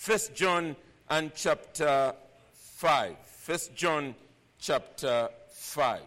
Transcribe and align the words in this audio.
First 0.00 0.34
John 0.34 0.76
and 1.10 1.30
chapter 1.34 2.14
5. 2.54 3.16
First 3.42 3.74
John 3.74 4.14
chapter 4.58 5.28
5. 5.50 6.00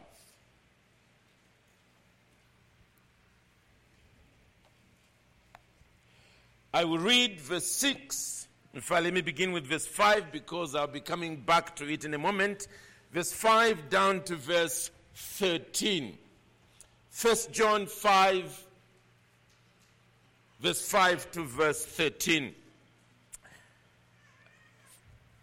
I 6.74 6.84
will 6.86 6.98
read 6.98 7.40
verse 7.40 7.68
6. 7.68 8.48
In 8.74 8.82
fact, 8.82 9.04
let 9.04 9.14
me 9.14 9.22
begin 9.22 9.52
with 9.52 9.68
verse 9.68 9.86
5 9.86 10.32
because 10.32 10.74
I'll 10.74 10.88
be 10.88 11.00
coming 11.00 11.36
back 11.36 11.76
to 11.76 11.88
it 11.88 12.04
in 12.04 12.16
a 12.16 12.18
moment. 12.18 12.66
Verse 13.12 13.32
5 13.32 13.92
down 13.92 14.24
to 14.24 14.36
verse 14.38 14.90
13. 15.14 16.18
1 17.22 17.36
John 17.52 17.86
5, 17.86 18.64
verse 20.62 20.82
5 20.90 21.32
to 21.34 21.44
verse 21.44 21.86
13. 21.86 22.56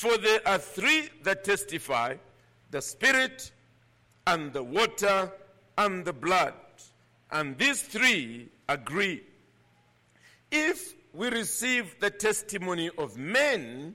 For 0.00 0.16
there 0.16 0.40
are 0.48 0.56
three 0.56 1.10
that 1.24 1.44
testify 1.44 2.14
the 2.70 2.80
Spirit, 2.80 3.50
and 4.26 4.50
the 4.50 4.62
water, 4.62 5.30
and 5.76 6.06
the 6.06 6.12
blood. 6.14 6.54
And 7.30 7.58
these 7.58 7.82
three 7.82 8.48
agree. 8.66 9.22
If 10.50 10.94
we 11.12 11.28
receive 11.28 11.96
the 12.00 12.08
testimony 12.08 12.88
of 12.96 13.18
men, 13.18 13.94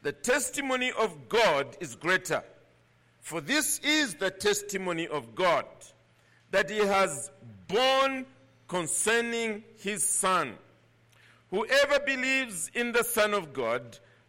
the 0.00 0.12
testimony 0.12 0.92
of 0.92 1.28
God 1.28 1.76
is 1.78 1.94
greater. 1.94 2.42
For 3.20 3.42
this 3.42 3.80
is 3.80 4.14
the 4.14 4.30
testimony 4.30 5.08
of 5.08 5.34
God, 5.34 5.66
that 6.52 6.70
he 6.70 6.78
has 6.78 7.30
borne 7.68 8.24
concerning 8.66 9.62
his 9.76 10.04
Son. 10.04 10.54
Whoever 11.50 12.00
believes 12.00 12.70
in 12.72 12.92
the 12.92 13.04
Son 13.04 13.34
of 13.34 13.52
God 13.52 13.98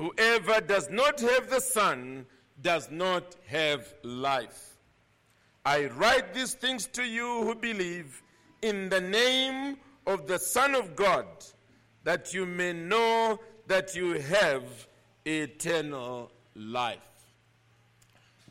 Whoever 0.00 0.62
does 0.62 0.88
not 0.88 1.20
have 1.20 1.50
the 1.50 1.60
Son 1.60 2.24
does 2.62 2.90
not 2.90 3.36
have 3.48 3.86
life. 4.02 4.78
I 5.66 5.88
write 5.88 6.32
these 6.32 6.54
things 6.54 6.86
to 6.94 7.04
you 7.04 7.42
who 7.42 7.54
believe 7.54 8.22
in 8.62 8.88
the 8.88 9.02
name 9.02 9.76
of 10.06 10.26
the 10.26 10.38
Son 10.38 10.74
of 10.74 10.96
God, 10.96 11.26
that 12.04 12.32
you 12.32 12.46
may 12.46 12.72
know 12.72 13.40
that 13.66 13.94
you 13.94 14.12
have 14.20 14.62
eternal 15.26 16.32
life. 16.54 16.98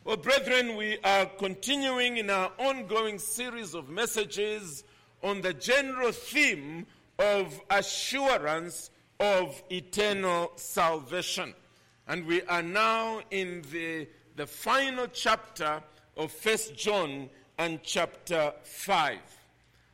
Well, 0.03 0.17
brethren, 0.17 0.75
we 0.75 0.99
are 1.03 1.25
continuing 1.25 2.17
in 2.17 2.29
our 2.29 2.51
ongoing 2.59 3.17
series 3.17 3.73
of 3.73 3.89
messages 3.89 4.83
on 5.23 5.41
the 5.41 5.55
general 5.55 6.11
theme 6.11 6.85
of 7.17 7.59
assurance 7.71 8.91
of 9.19 9.61
eternal 9.69 10.51
salvation. 10.55 11.53
And 12.07 12.25
we 12.25 12.41
are 12.43 12.63
now 12.63 13.21
in 13.31 13.63
the, 13.71 14.07
the 14.35 14.47
final 14.47 15.07
chapter 15.07 15.83
of 16.15 16.31
First 16.31 16.75
John 16.77 17.29
and 17.57 17.81
chapter 17.83 18.53
5. 18.63 19.17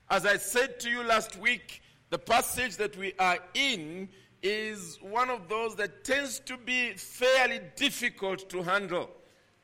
As 0.10 0.26
I 0.26 0.38
said 0.38 0.80
to 0.82 0.90
you 0.90 1.04
last 1.04 1.38
week, 1.40 1.82
the 2.12 2.20
passage 2.20 2.78
that 2.78 2.96
we 2.96 3.14
are 3.18 3.40
in 3.56 4.10
is 4.44 5.00
one 5.02 5.32
of 5.32 5.50
those 5.50 5.76
that 5.76 6.04
tends 6.04 6.40
to 6.42 6.56
be 6.56 6.92
fairly 6.92 7.60
difficult 7.76 8.48
to 8.52 8.62
handle. 8.62 9.10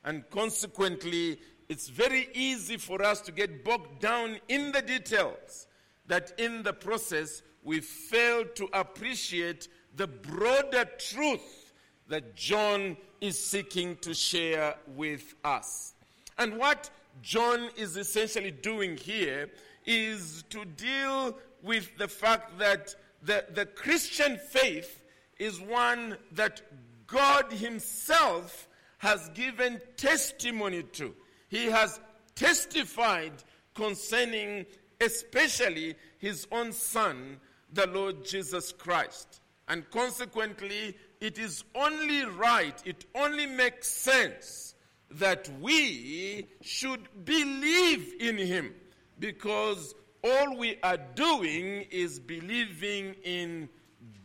And 0.03 0.27
consequently, 0.31 1.39
it's 1.69 1.87
very 1.87 2.29
easy 2.33 2.77
for 2.77 3.03
us 3.03 3.21
to 3.21 3.31
get 3.31 3.63
bogged 3.63 4.01
down 4.01 4.39
in 4.49 4.71
the 4.71 4.81
details, 4.81 5.67
that 6.07 6.33
in 6.39 6.63
the 6.63 6.73
process, 6.73 7.43
we 7.63 7.79
fail 7.79 8.45
to 8.55 8.69
appreciate 8.73 9.67
the 9.95 10.07
broader 10.07 10.85
truth 10.97 11.73
that 12.07 12.35
John 12.35 12.97
is 13.19 13.43
seeking 13.43 13.95
to 13.97 14.13
share 14.13 14.75
with 14.95 15.35
us. 15.43 15.93
And 16.37 16.57
what 16.57 16.89
John 17.21 17.69
is 17.77 17.97
essentially 17.97 18.51
doing 18.51 18.97
here 18.97 19.49
is 19.85 20.43
to 20.49 20.65
deal 20.65 21.37
with 21.61 21.97
the 21.97 22.07
fact 22.07 22.57
that 22.59 22.95
the, 23.21 23.45
the 23.53 23.65
Christian 23.65 24.37
faith 24.37 25.03
is 25.37 25.59
one 25.59 26.17
that 26.33 26.61
God 27.07 27.51
Himself 27.51 28.67
has 28.97 29.29
given 29.29 29.81
testimony 29.97 30.83
to. 30.83 31.13
He 31.49 31.65
has 31.65 31.99
testified 32.35 33.33
concerning, 33.73 34.65
especially 34.99 35.95
His 36.19 36.47
own 36.51 36.71
Son, 36.71 37.39
the 37.71 37.87
Lord 37.87 38.25
Jesus 38.25 38.71
Christ. 38.71 39.41
And 39.67 39.89
consequently, 39.89 40.95
it 41.19 41.37
is 41.37 41.63
only 41.75 42.25
right, 42.25 42.75
it 42.85 43.05
only 43.15 43.45
makes 43.45 43.87
sense 43.87 44.75
that 45.11 45.49
we 45.59 46.47
should 46.61 47.07
believe 47.25 48.13
in 48.19 48.37
Him 48.37 48.73
because 49.19 49.93
all 50.23 50.57
we 50.57 50.77
are 50.83 50.97
doing 51.15 51.85
is 51.91 52.19
believing 52.19 53.15
in 53.23 53.69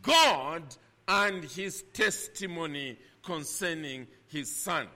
God 0.01 0.63
and 1.07 1.43
His 1.43 1.83
testimony 1.93 2.97
concerning 3.23 4.07
His 4.27 4.53
Son. 4.53 4.87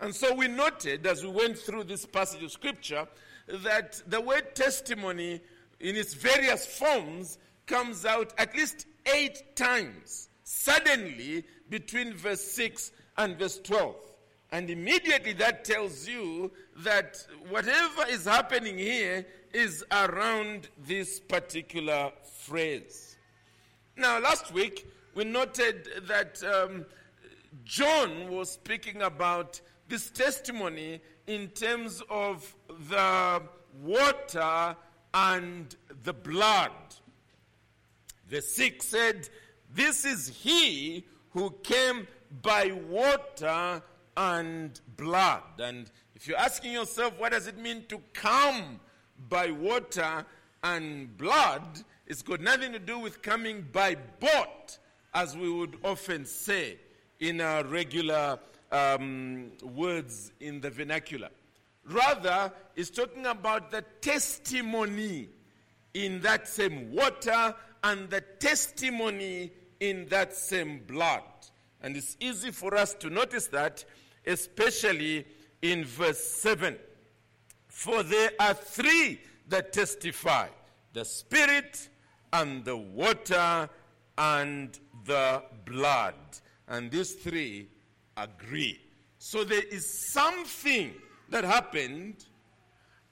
And 0.00 0.14
so 0.14 0.34
we 0.34 0.48
noted 0.48 1.06
as 1.06 1.22
we 1.22 1.30
went 1.30 1.58
through 1.58 1.84
this 1.84 2.06
passage 2.06 2.42
of 2.42 2.50
Scripture 2.50 3.06
that 3.46 4.02
the 4.06 4.20
word 4.20 4.54
testimony 4.54 5.40
in 5.80 5.96
its 5.96 6.14
various 6.14 6.66
forms 6.66 7.38
comes 7.66 8.04
out 8.04 8.32
at 8.38 8.54
least 8.54 8.86
eight 9.14 9.56
times 9.56 10.28
suddenly 10.44 11.44
between 11.70 12.14
verse 12.14 12.42
6 12.52 12.92
and 13.16 13.38
verse 13.38 13.58
12. 13.60 13.96
And 14.52 14.68
immediately 14.68 15.32
that 15.34 15.64
tells 15.64 16.06
you 16.06 16.52
that 16.78 17.26
whatever 17.48 18.04
is 18.08 18.26
happening 18.26 18.76
here 18.76 19.26
is 19.52 19.82
around 19.90 20.68
this 20.86 21.20
particular 21.20 22.12
phrase. 22.22 23.16
Now, 23.96 24.20
last 24.20 24.52
week 24.52 24.86
we 25.14 25.24
noted 25.24 25.88
that 26.06 26.42
um, 26.44 26.84
John 27.64 28.30
was 28.30 28.50
speaking 28.50 29.02
about 29.02 29.60
this 29.88 30.10
testimony 30.10 31.00
in 31.26 31.48
terms 31.48 32.02
of 32.10 32.54
the 32.88 33.42
water 33.82 34.76
and 35.14 35.74
the 36.04 36.12
blood. 36.12 36.70
Verse 38.32 38.48
6 38.52 38.86
said, 38.86 39.28
This 39.74 40.06
is 40.06 40.26
he 40.26 41.04
who 41.32 41.50
came 41.62 42.08
by 42.40 42.72
water 42.88 43.82
and 44.16 44.80
blood. 44.96 45.42
And 45.58 45.90
if 46.14 46.26
you're 46.26 46.38
asking 46.38 46.72
yourself, 46.72 47.12
what 47.18 47.32
does 47.32 47.46
it 47.46 47.58
mean 47.58 47.84
to 47.90 48.00
come 48.14 48.80
by 49.28 49.50
water 49.50 50.24
and 50.64 51.14
blood? 51.18 51.82
It's 52.06 52.22
got 52.22 52.40
nothing 52.40 52.72
to 52.72 52.78
do 52.78 52.98
with 52.98 53.20
coming 53.20 53.66
by 53.70 53.96
boat, 54.18 54.78
as 55.12 55.36
we 55.36 55.50
would 55.50 55.76
often 55.84 56.24
say 56.24 56.78
in 57.20 57.38
our 57.42 57.64
regular 57.64 58.38
um, 58.70 59.52
words 59.62 60.32
in 60.40 60.62
the 60.62 60.70
vernacular. 60.70 61.28
Rather, 61.84 62.50
it's 62.76 62.88
talking 62.88 63.26
about 63.26 63.70
the 63.70 63.82
testimony 64.00 65.28
in 65.92 66.22
that 66.22 66.48
same 66.48 66.94
water 66.94 67.54
and 67.84 68.08
the 68.10 68.20
testimony 68.20 69.52
in 69.80 70.06
that 70.08 70.34
same 70.34 70.80
blood. 70.86 71.22
And 71.82 71.96
it's 71.96 72.16
easy 72.20 72.50
for 72.50 72.74
us 72.76 72.94
to 72.94 73.10
notice 73.10 73.48
that, 73.48 73.84
especially 74.26 75.26
in 75.60 75.84
verse 75.84 76.22
7. 76.22 76.76
For 77.68 78.02
there 78.02 78.30
are 78.38 78.54
three 78.54 79.20
that 79.48 79.72
testify 79.72 80.48
the 80.92 81.04
Spirit, 81.04 81.88
and 82.32 82.64
the 82.64 82.76
water, 82.76 83.68
and 84.18 84.78
the 85.04 85.42
blood. 85.64 86.14
And 86.68 86.90
these 86.90 87.14
three 87.14 87.68
agree. 88.16 88.80
So 89.18 89.44
there 89.44 89.62
is 89.62 89.88
something 90.12 90.92
that 91.30 91.44
happened 91.44 92.26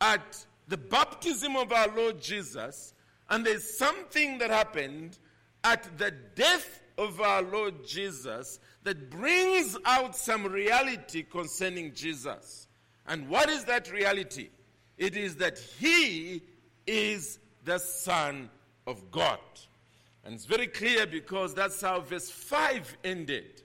at 0.01 0.45
the 0.69 0.77
baptism 0.77 1.57
of 1.57 1.73
our 1.73 1.89
Lord 1.95 2.21
Jesus, 2.21 2.95
and 3.31 3.47
there's 3.47 3.79
something 3.79 4.39
that 4.39 4.51
happened 4.51 5.19
at 5.65 5.99
the 5.99 6.11
death 6.35 6.83
of 6.99 7.21
our 7.21 7.43
Lord 7.43 7.87
Jesus 7.87 8.59
that 8.83 9.11
brings 9.11 9.77
out 9.85 10.17
some 10.17 10.45
reality 10.45 11.23
concerning 11.23 11.95
Jesus. 11.95 12.67
And 13.07 13.29
what 13.29 13.49
is 13.49 13.65
that 13.65 13.91
reality? 13.91 14.51
It 14.99 15.17
is 15.17 15.37
that 15.37 15.59
he 15.59 16.43
is 16.87 17.39
the 17.65 17.79
Son 17.79 18.51
of 18.87 19.11
God. 19.11 19.39
And 20.25 20.35
it's 20.35 20.45
very 20.45 20.67
clear 20.67 21.07
because 21.07 21.55
that's 21.55 21.81
how 21.81 22.01
verse 22.01 22.31
5 22.31 22.99
ended. 23.05 23.63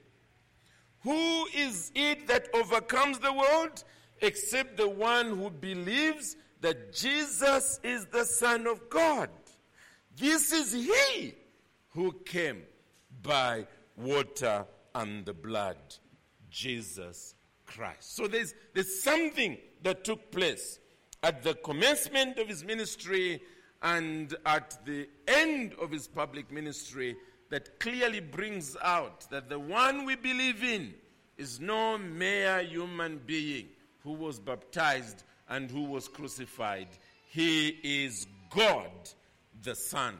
Who 1.02 1.46
is 1.54 1.92
it 1.94 2.26
that 2.28 2.48
overcomes 2.54 3.18
the 3.18 3.32
world 3.32 3.84
except 4.20 4.76
the 4.76 4.88
one 4.88 5.36
who 5.36 5.50
believes 5.50 6.36
that 6.60 6.94
Jesus 6.94 7.80
is 7.82 8.06
the 8.06 8.24
Son 8.24 8.66
of 8.66 8.88
God? 8.88 9.28
This 10.16 10.52
is 10.52 10.72
He 10.72 11.34
who 11.90 12.12
came 12.24 12.62
by 13.22 13.66
water 13.96 14.66
and 14.94 15.24
the 15.24 15.34
blood, 15.34 15.76
Jesus 16.50 17.34
Christ. 17.66 18.16
So 18.16 18.26
there's, 18.26 18.54
there's 18.74 19.02
something 19.02 19.58
that 19.82 20.04
took 20.04 20.30
place 20.30 20.78
at 21.22 21.42
the 21.42 21.54
commencement 21.54 22.38
of 22.38 22.48
his 22.48 22.64
ministry 22.64 23.40
and 23.82 24.34
at 24.46 24.78
the 24.86 25.08
end 25.26 25.74
of 25.80 25.90
his 25.90 26.06
public 26.06 26.50
ministry 26.50 27.16
that 27.50 27.78
clearly 27.78 28.20
brings 28.20 28.76
out 28.82 29.28
that 29.30 29.48
the 29.48 29.58
one 29.58 30.04
we 30.04 30.16
believe 30.16 30.62
in 30.62 30.94
is 31.36 31.60
no 31.60 31.98
mere 31.98 32.62
human 32.62 33.20
being 33.26 33.66
who 34.02 34.12
was 34.12 34.40
baptized 34.40 35.24
and 35.48 35.70
who 35.70 35.84
was 35.84 36.08
crucified. 36.08 36.88
He 37.28 37.68
is 37.82 38.26
God 38.50 38.90
the 39.62 39.74
Son. 39.74 40.16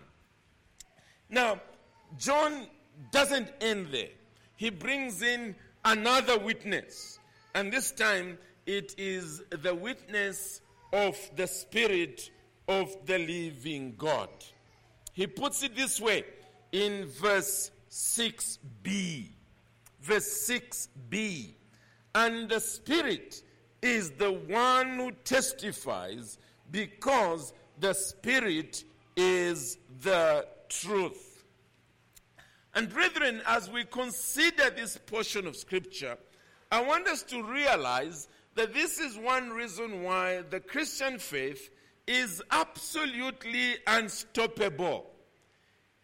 Now, 1.29 1.61
John 2.19 2.67
doesn't 3.11 3.53
end 3.61 3.89
there. 3.91 4.09
He 4.57 4.71
brings 4.71 5.23
in 5.23 5.55
another 5.85 6.39
witness. 6.39 7.19
And 7.55 7.73
this 7.73 7.93
time 7.93 8.39
it 8.67 8.95
is 8.99 9.43
the 9.51 9.75
witness 9.75 10.61
of 10.93 11.17
the 11.37 11.47
Spirit 11.47 12.31
of 12.69 12.95
the 13.07 13.19
living 13.19 13.95
God. 13.97 14.29
He 15.13 15.27
puts 15.27 15.63
it 15.63 15.77
this 15.77 16.01
way 16.01 16.25
in 16.73 17.07
verse 17.07 17.71
6b. 17.91 19.29
Verse 20.01 20.51
6b. 20.51 21.51
And 22.15 22.49
the 22.49 22.61
Spirit 22.61 23.43
is 23.83 24.11
the 24.11 24.33
one 24.33 24.97
who 24.97 25.13
testifies 25.25 26.39
because 26.71 27.53
the 27.79 27.93
Spirit 27.93 28.85
is 29.17 29.79
the 30.03 30.47
truth. 30.69 31.45
And 32.75 32.89
brethren, 32.91 33.41
as 33.47 33.71
we 33.71 33.85
consider 33.85 34.71
this 34.71 34.99
portion 34.99 35.47
of 35.47 35.57
Scripture, 35.57 36.19
I 36.71 36.83
want 36.83 37.09
us 37.09 37.23
to 37.25 37.43
realize 37.43 38.29
that 38.55 38.75
this 38.75 38.99
is 38.99 39.17
one 39.17 39.51
reason 39.51 40.03
why 40.03 40.43
the 40.51 40.61
Christian 40.61 41.19
faith 41.19 41.71
is 42.07 42.43
absolutely 42.51 43.77
unstoppable. 43.87 45.11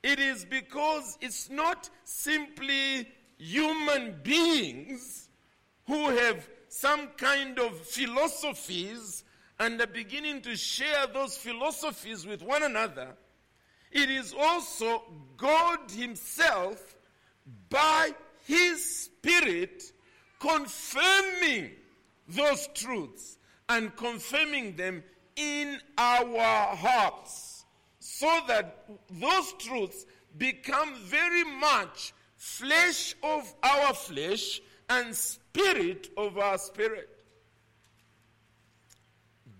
It 0.03 0.19
is 0.19 0.44
because 0.44 1.19
it's 1.20 1.50
not 1.50 1.91
simply 2.05 3.09
human 3.38 4.17
beings 4.23 5.29
who 5.87 6.09
have 6.09 6.49
some 6.69 7.09
kind 7.19 7.59
of 7.59 7.79
philosophies 7.81 9.25
and 9.62 9.81
are 9.81 9.87
beginning 9.87 10.41
to 10.41 10.56
share 10.56 11.06
those 11.14 11.37
philosophies 11.37 12.26
with 12.26 12.43
one 12.43 12.64
another. 12.64 13.14
It 13.93 14.11
is 14.11 14.35
also 14.37 15.05
God 15.37 15.79
Himself 15.88 16.97
by 17.70 18.11
His 18.44 19.05
Spirit 19.05 19.85
confirming 20.41 21.70
those 22.26 22.69
truths 22.75 23.38
and 23.69 23.94
confirming 23.94 24.75
them 24.75 25.05
in 25.37 25.79
our 25.97 26.75
hearts 26.75 27.64
so 28.00 28.41
that 28.49 28.85
those 29.12 29.53
truths 29.61 30.06
become 30.38 30.97
very 31.05 31.44
much 31.44 32.12
flesh 32.37 33.14
of 33.23 33.55
our 33.62 33.94
flesh 33.94 34.61
and 34.91 35.14
spirit 35.14 36.09
of 36.17 36.37
our 36.37 36.59
spirit. 36.59 37.12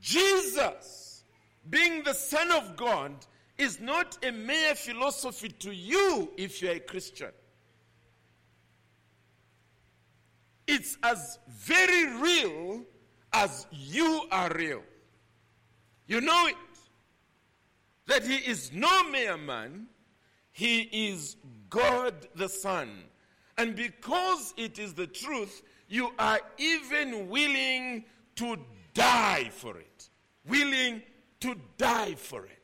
Jesus, 0.02 1.25
being 1.70 2.02
the 2.02 2.12
Son 2.12 2.50
of 2.50 2.76
God, 2.76 3.12
is 3.56 3.81
not 3.81 4.19
a 4.25 4.32
mere 4.32 4.75
philosophy 4.75 5.49
to 5.49 5.72
you 5.72 6.31
if 6.37 6.60
you're 6.60 6.72
a 6.72 6.81
Christian. 6.81 7.31
It's 10.66 10.99
as 11.04 11.38
very 11.49 12.20
real 12.20 12.82
as 13.32 13.66
you 13.70 14.25
are 14.32 14.50
real. 14.54 14.82
You 16.06 16.20
know 16.20 16.46
it. 16.49 16.56
That 18.08 18.25
he 18.25 18.37
is 18.37 18.72
no 18.72 19.08
mere 19.08 19.37
man, 19.37 19.87
he 20.50 20.81
is 21.10 21.37
God 21.70 22.14
the 22.34 22.49
Son. 22.49 23.04
And 23.56 23.76
because 23.76 24.52
it 24.56 24.81
is 24.81 24.94
the 24.94 25.06
truth, 25.06 25.62
you 25.88 26.10
are 26.19 26.40
even 26.58 27.28
willing 27.28 28.04
to 28.37 28.56
die 28.94 29.50
for 29.52 29.78
it. 29.78 29.91
Willing 30.46 31.02
to 31.40 31.56
die 31.76 32.14
for 32.14 32.44
it. 32.46 32.58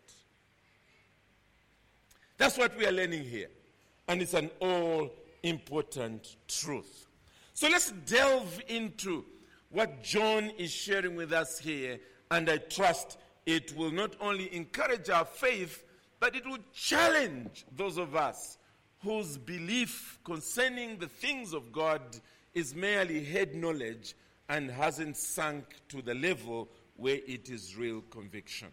That's 2.36 2.56
what 2.56 2.76
we 2.78 2.86
are 2.86 2.92
learning 2.92 3.24
here. 3.24 3.48
And 4.06 4.22
it's 4.22 4.34
an 4.34 4.50
all 4.60 5.10
important 5.42 6.36
truth. 6.46 7.06
So 7.54 7.68
let's 7.68 7.90
delve 8.06 8.60
into 8.68 9.24
what 9.70 10.02
John 10.02 10.50
is 10.56 10.70
sharing 10.70 11.16
with 11.16 11.32
us 11.32 11.58
here, 11.58 11.98
and 12.30 12.48
I 12.48 12.58
trust 12.58 13.18
it 13.46 13.76
will 13.76 13.90
not 13.90 14.14
only 14.20 14.54
encourage 14.54 15.10
our 15.10 15.24
faith, 15.24 15.84
but 16.20 16.34
it 16.36 16.46
will 16.46 16.58
challenge 16.72 17.64
those 17.76 17.98
of 17.98 18.14
us 18.14 18.58
whose 19.02 19.38
belief 19.38 20.18
concerning 20.24 20.98
the 20.98 21.06
things 21.06 21.52
of 21.52 21.72
God 21.72 22.00
is 22.54 22.74
merely 22.74 23.24
head 23.24 23.54
knowledge 23.54 24.14
and 24.48 24.70
hasn't 24.70 25.16
sunk 25.16 25.64
to 25.88 26.02
the 26.02 26.14
level 26.14 26.68
where 26.98 27.20
it 27.26 27.48
is 27.48 27.76
real 27.76 28.02
conviction. 28.10 28.68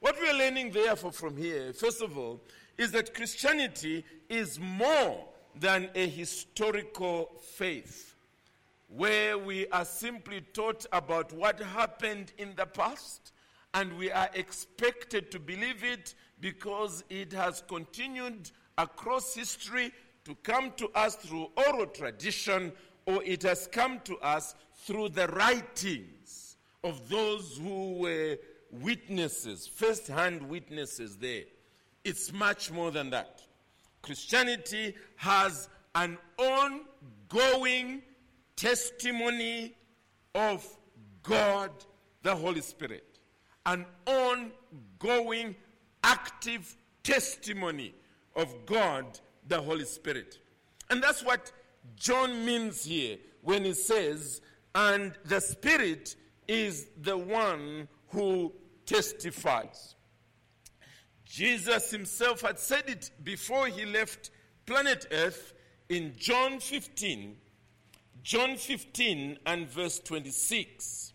What 0.00 0.18
we 0.20 0.30
are 0.30 0.38
learning, 0.38 0.70
therefore, 0.70 1.12
from 1.12 1.36
here, 1.36 1.72
first 1.72 2.00
of 2.00 2.16
all, 2.16 2.40
is 2.78 2.92
that 2.92 3.12
Christianity 3.12 4.04
is 4.28 4.58
more 4.60 5.26
than 5.58 5.90
a 5.96 6.08
historical 6.08 7.30
faith 7.56 8.14
where 8.86 9.36
we 9.36 9.66
are 9.68 9.84
simply 9.84 10.40
taught 10.52 10.86
about 10.92 11.32
what 11.32 11.58
happened 11.60 12.32
in 12.38 12.54
the 12.54 12.66
past 12.66 13.32
and 13.74 13.92
we 13.98 14.10
are 14.12 14.30
expected 14.34 15.30
to 15.32 15.40
believe 15.40 15.82
it 15.82 16.14
because 16.40 17.04
it 17.10 17.32
has 17.32 17.62
continued 17.68 18.50
across 18.78 19.34
history 19.34 19.92
to 20.24 20.34
come 20.36 20.72
to 20.76 20.88
us 20.94 21.16
through 21.16 21.48
oral 21.66 21.86
tradition 21.86 22.72
or 23.06 23.22
it 23.24 23.42
has 23.42 23.66
come 23.66 24.00
to 24.04 24.16
us 24.18 24.54
through 24.86 25.08
the 25.08 25.26
writings 25.28 26.47
of 26.84 27.08
those 27.08 27.58
who 27.62 27.94
were 27.98 28.38
witnesses, 28.70 29.66
first 29.66 30.06
hand 30.06 30.48
witnesses 30.48 31.16
there. 31.16 31.44
It's 32.04 32.32
much 32.32 32.70
more 32.70 32.90
than 32.90 33.10
that. 33.10 33.42
Christianity 34.02 34.94
has 35.16 35.68
an 35.94 36.18
ongoing 36.38 38.02
testimony 38.56 39.74
of 40.34 40.66
God 41.22 41.70
the 42.22 42.34
Holy 42.34 42.60
Spirit, 42.60 43.18
an 43.66 43.84
ongoing 44.06 45.56
active 46.04 46.76
testimony 47.02 47.94
of 48.36 48.54
God 48.66 49.18
the 49.46 49.60
Holy 49.60 49.84
Spirit. 49.84 50.38
And 50.90 51.02
that's 51.02 51.24
what 51.24 51.52
John 51.96 52.44
means 52.44 52.84
here 52.84 53.18
when 53.42 53.64
he 53.64 53.72
says, 53.72 54.40
and 54.74 55.12
the 55.24 55.40
Spirit 55.40 56.16
is 56.48 56.86
the 57.00 57.16
one 57.16 57.86
who 58.08 58.52
testifies. 58.86 59.94
Jesus 61.24 61.90
himself 61.90 62.40
had 62.40 62.58
said 62.58 62.84
it 62.88 63.10
before 63.22 63.66
he 63.66 63.84
left 63.84 64.30
planet 64.64 65.06
Earth 65.12 65.52
in 65.90 66.14
John 66.16 66.58
15, 66.58 67.36
John 68.22 68.56
15 68.56 69.38
and 69.44 69.68
verse 69.68 69.98
26. 70.00 71.12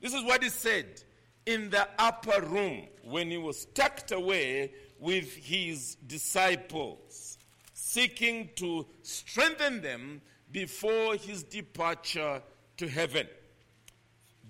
This 0.00 0.14
is 0.14 0.24
what 0.24 0.42
he 0.42 0.48
said 0.48 1.02
in 1.44 1.68
the 1.70 1.86
upper 1.98 2.40
room 2.42 2.86
when 3.04 3.30
he 3.30 3.36
was 3.36 3.66
tucked 3.66 4.12
away 4.12 4.72
with 4.98 5.34
his 5.34 5.96
disciples, 6.06 7.38
seeking 7.74 8.50
to 8.56 8.86
strengthen 9.02 9.82
them 9.82 10.22
before 10.50 11.16
his 11.16 11.42
departure 11.42 12.42
to 12.78 12.88
heaven. 12.88 13.26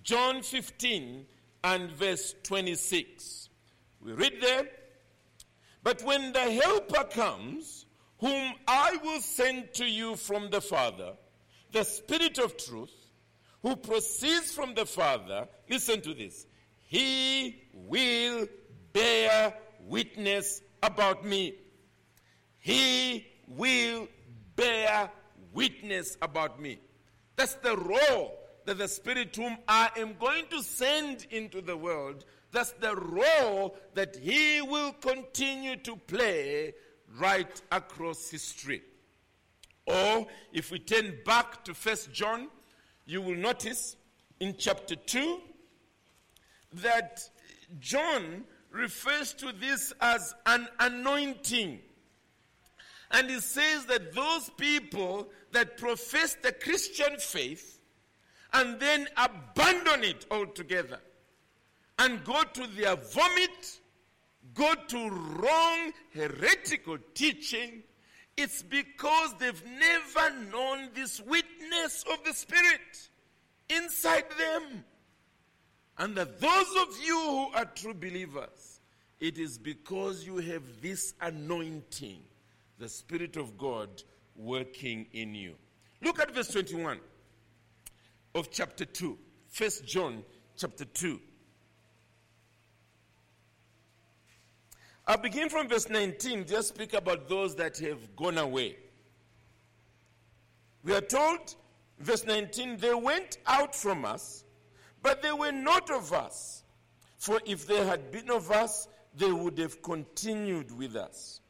John 0.02 0.42
15 0.42 1.26
and 1.64 1.90
verse 1.90 2.34
26. 2.42 3.48
We 4.02 4.12
read 4.12 4.38
there, 4.40 4.68
But 5.82 6.02
when 6.02 6.32
the 6.32 6.40
Helper 6.40 7.04
comes, 7.04 7.86
whom 8.18 8.52
I 8.66 8.98
will 9.02 9.20
send 9.20 9.74
to 9.74 9.84
you 9.84 10.16
from 10.16 10.50
the 10.50 10.60
Father, 10.60 11.12
the 11.72 11.84
Spirit 11.84 12.38
of 12.38 12.56
truth, 12.56 12.92
who 13.62 13.76
proceeds 13.76 14.52
from 14.52 14.74
the 14.74 14.86
Father, 14.86 15.46
listen 15.68 16.00
to 16.02 16.14
this, 16.14 16.46
he 16.86 17.62
will 17.74 18.46
bear 18.92 19.54
witness 19.80 20.62
about 20.82 21.24
me. 21.24 21.54
He 22.58 23.26
will 23.46 24.08
bear 24.56 25.10
witness 25.52 26.16
about 26.22 26.60
me. 26.60 26.80
That's 27.36 27.54
the 27.54 27.76
role 27.76 28.39
that 28.70 28.78
the 28.78 28.86
Spirit 28.86 29.34
whom 29.34 29.58
I 29.66 29.90
am 29.96 30.14
going 30.20 30.44
to 30.50 30.62
send 30.62 31.26
into 31.32 31.60
the 31.60 31.76
world, 31.76 32.24
that's 32.52 32.70
the 32.74 32.94
role 32.94 33.76
that 33.94 34.14
He 34.14 34.62
will 34.62 34.92
continue 34.92 35.74
to 35.78 35.96
play 35.96 36.74
right 37.18 37.60
across 37.72 38.30
history. 38.30 38.82
Or 39.86 40.24
if 40.52 40.70
we 40.70 40.78
turn 40.78 41.18
back 41.26 41.64
to 41.64 41.74
First 41.74 42.12
John, 42.12 42.46
you 43.06 43.20
will 43.20 43.34
notice 43.34 43.96
in 44.38 44.54
chapter 44.56 44.94
2 44.94 45.40
that 46.74 47.28
John 47.80 48.44
refers 48.70 49.32
to 49.32 49.50
this 49.50 49.92
as 50.00 50.32
an 50.46 50.68
anointing. 50.78 51.80
And 53.10 53.30
he 53.30 53.40
says 53.40 53.86
that 53.86 54.14
those 54.14 54.48
people 54.50 55.28
that 55.50 55.76
profess 55.76 56.36
the 56.40 56.52
Christian 56.52 57.16
faith 57.18 57.78
and 58.52 58.80
then 58.80 59.08
abandon 59.16 60.04
it 60.04 60.26
altogether 60.30 61.00
and 61.98 62.24
go 62.24 62.42
to 62.42 62.66
their 62.68 62.96
vomit, 62.96 63.80
go 64.54 64.74
to 64.88 65.10
wrong 65.10 65.92
heretical 66.14 66.98
teaching, 67.14 67.82
it's 68.36 68.62
because 68.62 69.34
they've 69.38 69.62
never 69.66 70.34
known 70.50 70.88
this 70.94 71.20
witness 71.20 72.04
of 72.10 72.24
the 72.24 72.32
Spirit 72.32 73.08
inside 73.68 74.24
them. 74.38 74.84
And 75.98 76.16
that 76.16 76.40
those 76.40 76.76
of 76.80 76.96
you 77.04 77.18
who 77.18 77.48
are 77.54 77.66
true 77.66 77.92
believers, 77.92 78.80
it 79.20 79.38
is 79.38 79.58
because 79.58 80.24
you 80.24 80.38
have 80.38 80.62
this 80.80 81.12
anointing, 81.20 82.20
the 82.78 82.88
Spirit 82.88 83.36
of 83.36 83.58
God 83.58 84.02
working 84.34 85.06
in 85.12 85.34
you. 85.34 85.54
Look 86.02 86.18
at 86.18 86.34
verse 86.34 86.48
21 86.48 86.98
of 88.34 88.50
chapter 88.50 88.84
2. 88.84 89.18
First 89.48 89.86
John 89.86 90.22
chapter 90.56 90.84
2. 90.84 91.20
I'll 95.06 95.18
begin 95.18 95.48
from 95.48 95.68
verse 95.68 95.88
19, 95.88 96.46
just 96.46 96.68
speak 96.68 96.94
about 96.94 97.28
those 97.28 97.56
that 97.56 97.78
have 97.78 98.14
gone 98.14 98.38
away. 98.38 98.76
We 100.84 100.94
are 100.94 101.00
told, 101.00 101.56
verse 101.98 102.24
19, 102.24 102.76
they 102.76 102.94
went 102.94 103.38
out 103.46 103.74
from 103.74 104.04
us, 104.04 104.44
but 105.02 105.20
they 105.22 105.32
were 105.32 105.52
not 105.52 105.90
of 105.90 106.12
us. 106.12 106.62
For 107.18 107.40
if 107.44 107.66
they 107.66 107.84
had 107.84 108.12
been 108.12 108.30
of 108.30 108.50
us, 108.50 108.86
they 109.16 109.32
would 109.32 109.58
have 109.58 109.82
continued 109.82 110.70
with 110.76 110.94
us. 110.94 111.40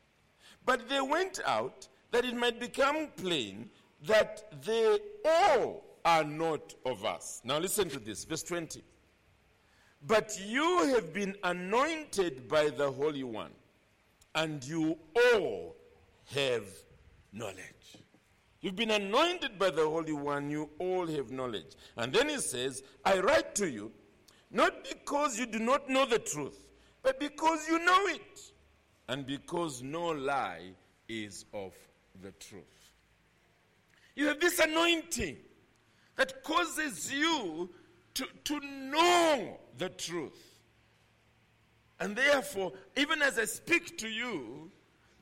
But 0.65 0.89
they 0.89 1.01
went 1.01 1.41
out 1.45 1.87
that 2.13 2.25
it 2.25 2.35
might 2.35 2.59
become 2.59 3.09
plain 3.17 3.71
that 4.07 4.63
they 4.65 4.99
all 5.25 5.90
are 6.05 6.25
not 6.25 6.75
of 6.85 7.05
us. 7.05 7.41
Now 7.45 7.59
listen 7.59 7.89
to 7.91 7.99
this, 7.99 8.25
verse 8.25 8.43
20. 8.43 8.83
But 10.07 10.39
you 10.45 10.95
have 10.95 11.13
been 11.13 11.37
anointed 11.45 12.49
by 12.49 12.71
the 12.71 12.91
Holy 12.91 13.23
One, 13.23 13.53
and 14.35 14.65
you 14.65 14.97
all 15.35 15.77
have 16.35 16.65
knowledge. 17.33 17.99
You've 18.61 18.77
been 18.77 18.91
anointed 18.91 19.59
by 19.59 19.71
the 19.71 19.87
Holy 19.89 20.13
One, 20.13 20.51
you 20.51 20.71
all 20.79 21.07
have 21.07 21.31
knowledge. 21.31 21.77
And 21.97 22.13
then 22.13 22.29
he 22.29 22.39
says, 22.39 22.83
I 23.05 23.21
write 23.21 23.55
to 23.57 23.71
you, 23.71 23.91
not 24.51 24.85
because 24.85 25.39
you 25.39 25.47
do 25.47 25.59
not 25.59 25.89
know 25.89 26.07
the 26.07 26.19
truth, 26.19 26.67
but 27.03 27.19
because 27.19 27.67
you 27.69 27.79
know 27.79 28.07
it, 28.07 28.41
and 29.09 29.27
because 29.27 29.83
no 29.83 30.09
lie 30.09 30.73
is 31.09 31.45
of 31.53 31.73
the 32.23 32.33
truth. 32.33 32.63
You 34.15 34.27
have 34.27 34.41
this 34.41 34.59
anointing 34.59 35.39
that 36.21 36.45
causes 36.45 37.11
you 37.11 37.71
to, 38.13 38.27
to 38.45 38.61
know 38.61 39.59
the 39.79 39.89
truth. 39.89 40.39
And 41.99 42.15
therefore, 42.15 42.73
even 42.95 43.23
as 43.23 43.39
I 43.39 43.47
speak 43.47 43.97
to 43.97 44.09
you, 44.09 44.71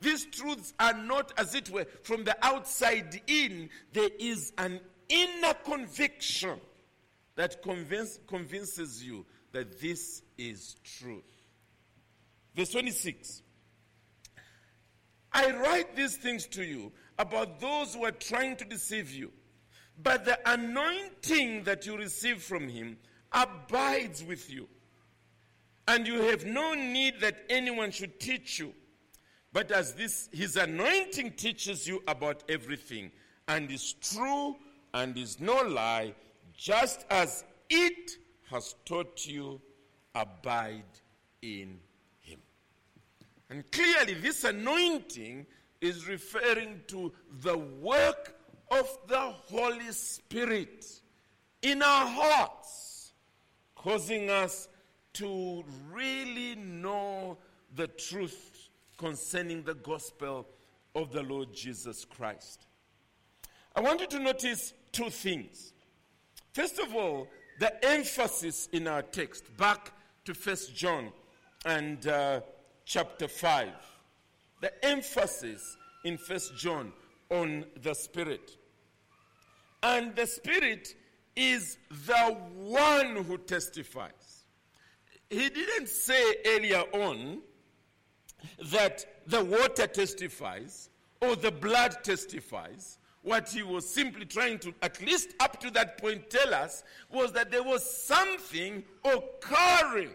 these 0.01 0.25
truths 0.25 0.73
are 0.77 0.93
not, 0.93 1.31
as 1.37 1.55
it 1.55 1.69
were, 1.69 1.85
from 2.03 2.25
the 2.25 2.35
outside 2.45 3.21
in. 3.27 3.69
There 3.93 4.09
is 4.19 4.51
an 4.57 4.81
inner 5.07 5.53
conviction 5.63 6.59
that 7.35 7.63
convince, 7.63 8.19
convinces 8.27 9.01
you 9.01 9.25
that 9.53 9.79
this 9.79 10.21
is 10.37 10.75
truth. 10.83 11.23
Verse 12.55 12.71
26 12.71 13.41
I 15.31 15.51
write 15.51 15.95
these 15.95 16.17
things 16.17 16.45
to 16.47 16.63
you 16.63 16.91
about 17.17 17.61
those 17.61 17.93
who 17.93 18.03
are 18.03 18.11
trying 18.11 18.57
to 18.57 18.65
deceive 18.65 19.13
you. 19.13 19.31
But 20.01 20.25
the 20.25 20.39
anointing 20.49 21.63
that 21.63 21.85
you 21.85 21.97
receive 21.97 22.41
from 22.41 22.69
him 22.69 22.97
abides 23.31 24.23
with 24.23 24.49
you. 24.49 24.67
And 25.87 26.07
you 26.07 26.21
have 26.23 26.45
no 26.45 26.73
need 26.73 27.19
that 27.21 27.37
anyone 27.49 27.91
should 27.91 28.19
teach 28.19 28.59
you. 28.59 28.73
But 29.51 29.71
as 29.71 29.93
this, 29.93 30.29
his 30.31 30.55
anointing 30.55 31.31
teaches 31.31 31.87
you 31.87 32.03
about 32.07 32.43
everything, 32.47 33.11
and 33.47 33.69
is 33.71 33.93
true 33.93 34.55
and 34.93 35.17
is 35.17 35.39
no 35.39 35.61
lie, 35.61 36.13
just 36.55 37.05
as 37.09 37.43
it 37.69 38.11
has 38.51 38.75
taught 38.85 39.25
you, 39.25 39.59
abide 40.13 40.83
in 41.41 41.79
him. 42.19 42.39
And 43.49 43.69
clearly, 43.71 44.13
this 44.13 44.43
anointing 44.43 45.47
is 45.81 46.07
referring 46.07 46.81
to 46.87 47.11
the 47.41 47.57
work 47.57 48.35
of 48.71 48.97
the 49.07 49.19
Holy 49.19 49.91
Spirit 49.91 50.85
in 51.61 51.81
our 51.81 52.07
hearts, 52.07 53.13
causing 53.75 54.29
us 54.29 54.67
to 55.13 55.63
really 55.91 56.55
know 56.55 57.37
the 57.75 57.87
truth 57.87 58.69
concerning 58.97 59.63
the 59.63 59.75
gospel 59.75 60.47
of 60.95 61.11
the 61.11 61.23
Lord 61.23 61.53
Jesus 61.53 62.05
Christ. 62.05 62.65
I 63.75 63.81
want 63.81 64.01
you 64.01 64.07
to 64.07 64.19
notice 64.19 64.73
two 64.91 65.09
things. 65.09 65.73
First 66.53 66.79
of 66.79 66.95
all, 66.95 67.27
the 67.59 67.85
emphasis 67.85 68.67
in 68.71 68.87
our 68.87 69.01
text, 69.01 69.45
back 69.57 69.91
to 70.25 70.33
First 70.33 70.75
John 70.75 71.11
and 71.65 72.05
uh, 72.07 72.41
chapter 72.85 73.27
5. 73.27 73.69
The 74.61 74.85
emphasis 74.85 75.77
in 76.03 76.17
First 76.17 76.57
John 76.57 76.91
on 77.29 77.65
the 77.81 77.93
Spirit. 77.93 78.57
And 79.81 80.15
the 80.15 80.27
Spirit 80.27 80.95
is 81.35 81.77
the 81.89 82.37
one 82.53 83.23
who 83.23 83.37
testifies. 83.37 84.45
He 85.29 85.49
didn't 85.49 85.89
say 85.89 86.35
earlier 86.45 86.83
on 86.93 87.41
that 88.71 89.05
the 89.27 89.43
water 89.43 89.87
testifies 89.87 90.89
or 91.21 91.35
the 91.35 91.51
blood 91.51 91.97
testifies. 92.03 92.97
What 93.21 93.49
he 93.49 93.63
was 93.63 93.87
simply 93.87 94.25
trying 94.25 94.59
to, 94.59 94.73
at 94.81 95.01
least 95.01 95.33
up 95.39 95.59
to 95.59 95.69
that 95.71 95.97
point, 95.97 96.29
tell 96.29 96.53
us 96.53 96.83
was 97.11 97.33
that 97.33 97.51
there 97.51 97.63
was 97.63 97.83
something 97.89 98.83
occurring. 99.03 100.11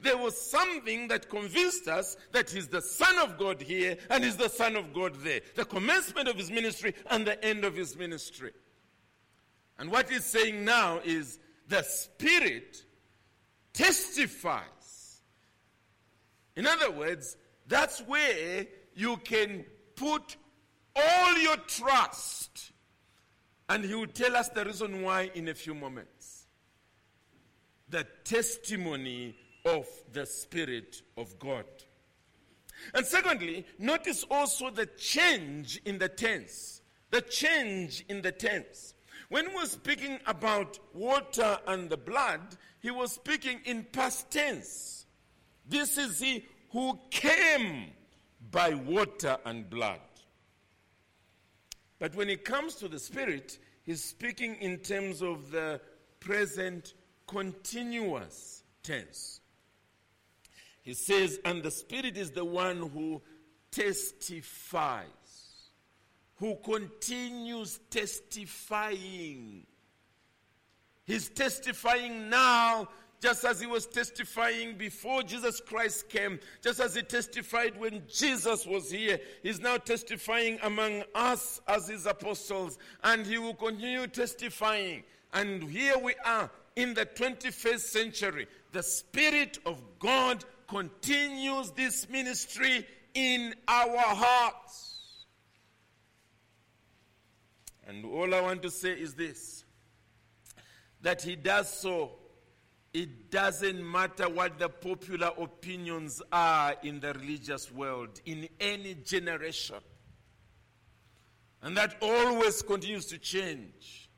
There 0.00 0.16
was 0.16 0.38
something 0.40 1.08
that 1.08 1.28
convinced 1.28 1.86
us 1.88 2.16
that 2.32 2.50
he's 2.50 2.68
the 2.68 2.82
Son 2.82 3.16
of 3.18 3.38
God 3.38 3.62
here 3.62 3.96
and 4.10 4.24
he's 4.24 4.36
the 4.36 4.48
Son 4.48 4.74
of 4.76 4.92
God 4.92 5.16
there. 5.16 5.40
The 5.54 5.64
commencement 5.64 6.28
of 6.28 6.36
his 6.36 6.50
ministry 6.50 6.94
and 7.10 7.26
the 7.26 7.42
end 7.44 7.64
of 7.64 7.76
his 7.76 7.96
ministry. 7.96 8.52
And 9.78 9.90
what 9.90 10.10
he's 10.10 10.24
saying 10.24 10.64
now 10.64 11.00
is 11.04 11.38
the 11.68 11.82
Spirit 11.82 12.84
testifies. 13.72 15.20
In 16.54 16.66
other 16.66 16.90
words, 16.90 17.36
that's 17.66 18.00
where 18.00 18.66
you 18.94 19.18
can 19.18 19.64
put 19.94 20.36
all 20.94 21.38
your 21.38 21.56
trust. 21.56 22.72
And 23.68 23.84
he 23.84 23.94
will 23.94 24.06
tell 24.06 24.36
us 24.36 24.48
the 24.48 24.64
reason 24.64 25.02
why 25.02 25.30
in 25.34 25.48
a 25.48 25.54
few 25.54 25.74
moments. 25.74 26.46
The 27.88 28.06
testimony 28.24 29.36
of 29.64 29.86
the 30.12 30.24
Spirit 30.24 31.02
of 31.16 31.38
God. 31.38 31.66
And 32.94 33.04
secondly, 33.04 33.66
notice 33.78 34.24
also 34.30 34.70
the 34.70 34.86
change 34.86 35.80
in 35.84 35.98
the 35.98 36.08
tense. 36.08 36.80
The 37.10 37.20
change 37.20 38.04
in 38.08 38.22
the 38.22 38.32
tense. 38.32 38.94
When 39.28 39.48
he 39.48 39.54
was 39.54 39.72
speaking 39.72 40.18
about 40.26 40.78
water 40.94 41.58
and 41.66 41.90
the 41.90 41.96
blood, 41.96 42.40
he 42.80 42.90
was 42.90 43.12
speaking 43.12 43.60
in 43.64 43.84
past 43.84 44.30
tense. 44.30 45.06
This 45.68 45.98
is 45.98 46.20
he 46.20 46.44
who 46.70 46.98
came 47.10 47.86
by 48.50 48.74
water 48.74 49.36
and 49.44 49.68
blood. 49.68 50.00
But 51.98 52.14
when 52.14 52.28
it 52.28 52.44
comes 52.44 52.74
to 52.76 52.88
the 52.88 52.98
Spirit, 52.98 53.58
he's 53.82 54.04
speaking 54.04 54.56
in 54.56 54.78
terms 54.78 55.22
of 55.22 55.50
the 55.50 55.80
present 56.20 56.94
continuous 57.26 58.62
tense. 58.82 59.40
He 60.82 60.94
says, 60.94 61.40
and 61.44 61.62
the 61.62 61.70
Spirit 61.70 62.16
is 62.16 62.30
the 62.30 62.44
one 62.44 62.76
who 62.90 63.20
testifies, 63.72 65.08
who 66.36 66.56
continues 66.56 67.80
testifying. 67.90 69.66
He's 71.04 71.28
testifying 71.28 72.28
now, 72.28 72.88
just 73.22 73.44
as 73.44 73.60
he 73.60 73.66
was 73.66 73.86
testifying 73.86 74.76
before 74.76 75.22
Jesus 75.22 75.60
Christ 75.60 76.08
came, 76.08 76.38
just 76.62 76.80
as 76.80 76.94
he 76.94 77.02
testified 77.02 77.78
when 77.80 78.02
Jesus 78.12 78.66
was 78.66 78.90
here. 78.90 79.18
He's 79.42 79.60
now 79.60 79.78
testifying 79.78 80.58
among 80.62 81.04
us 81.14 81.60
as 81.66 81.88
his 81.88 82.06
apostles, 82.06 82.76
and 83.04 83.24
he 83.24 83.38
will 83.38 83.54
continue 83.54 84.06
testifying. 84.06 85.04
And 85.32 85.62
here 85.62 85.96
we 85.96 86.14
are 86.24 86.50
in 86.74 86.92
the 86.92 87.06
21st 87.06 87.80
century. 87.80 88.46
The 88.72 88.82
Spirit 88.82 89.58
of 89.64 89.82
God 89.98 90.44
continues 90.68 91.70
this 91.70 92.08
ministry 92.10 92.86
in 93.14 93.54
our 93.66 93.96
hearts. 93.96 94.95
And 97.86 98.04
all 98.04 98.34
I 98.34 98.40
want 98.40 98.62
to 98.62 98.70
say 98.70 98.92
is 98.92 99.14
this 99.14 99.64
that 101.02 101.22
he 101.22 101.36
does 101.36 101.72
so. 101.72 102.12
It 102.92 103.30
doesn't 103.30 103.88
matter 103.88 104.28
what 104.28 104.58
the 104.58 104.68
popular 104.68 105.30
opinions 105.38 106.22
are 106.32 106.74
in 106.82 106.98
the 106.98 107.12
religious 107.12 107.70
world, 107.70 108.20
in 108.24 108.48
any 108.58 108.94
generation. 108.94 109.76
And 111.62 111.76
that 111.76 111.96
always 112.00 112.62
continues 112.62 113.06
to 113.06 113.18
change. 113.18 114.08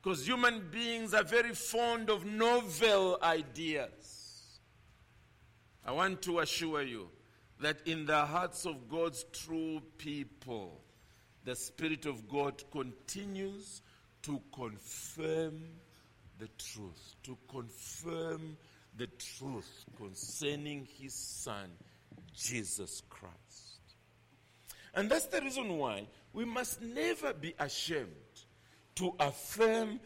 Because 0.00 0.26
human 0.26 0.68
beings 0.70 1.14
are 1.14 1.22
very 1.22 1.54
fond 1.54 2.10
of 2.10 2.24
novel 2.24 3.18
ideas. 3.22 4.58
I 5.84 5.92
want 5.92 6.22
to 6.22 6.40
assure 6.40 6.82
you 6.82 7.08
that 7.60 7.86
in 7.86 8.06
the 8.06 8.24
hearts 8.24 8.66
of 8.66 8.88
God's 8.88 9.24
true 9.32 9.80
people, 9.98 10.81
the 11.44 11.56
Spirit 11.56 12.06
of 12.06 12.28
God 12.28 12.62
continues 12.70 13.82
to 14.22 14.40
confirm 14.54 15.62
the 16.38 16.48
truth, 16.58 17.16
to 17.24 17.36
confirm 17.48 18.56
the 18.96 19.06
truth 19.18 19.84
concerning 19.96 20.86
His 20.98 21.14
Son, 21.14 21.70
Jesus 22.34 23.02
Christ. 23.08 23.36
And 24.94 25.10
that's 25.10 25.26
the 25.26 25.40
reason 25.40 25.78
why 25.78 26.06
we 26.32 26.44
must 26.44 26.80
never 26.82 27.32
be 27.32 27.54
ashamed 27.58 28.08
to 28.96 29.14
affirm 29.18 30.00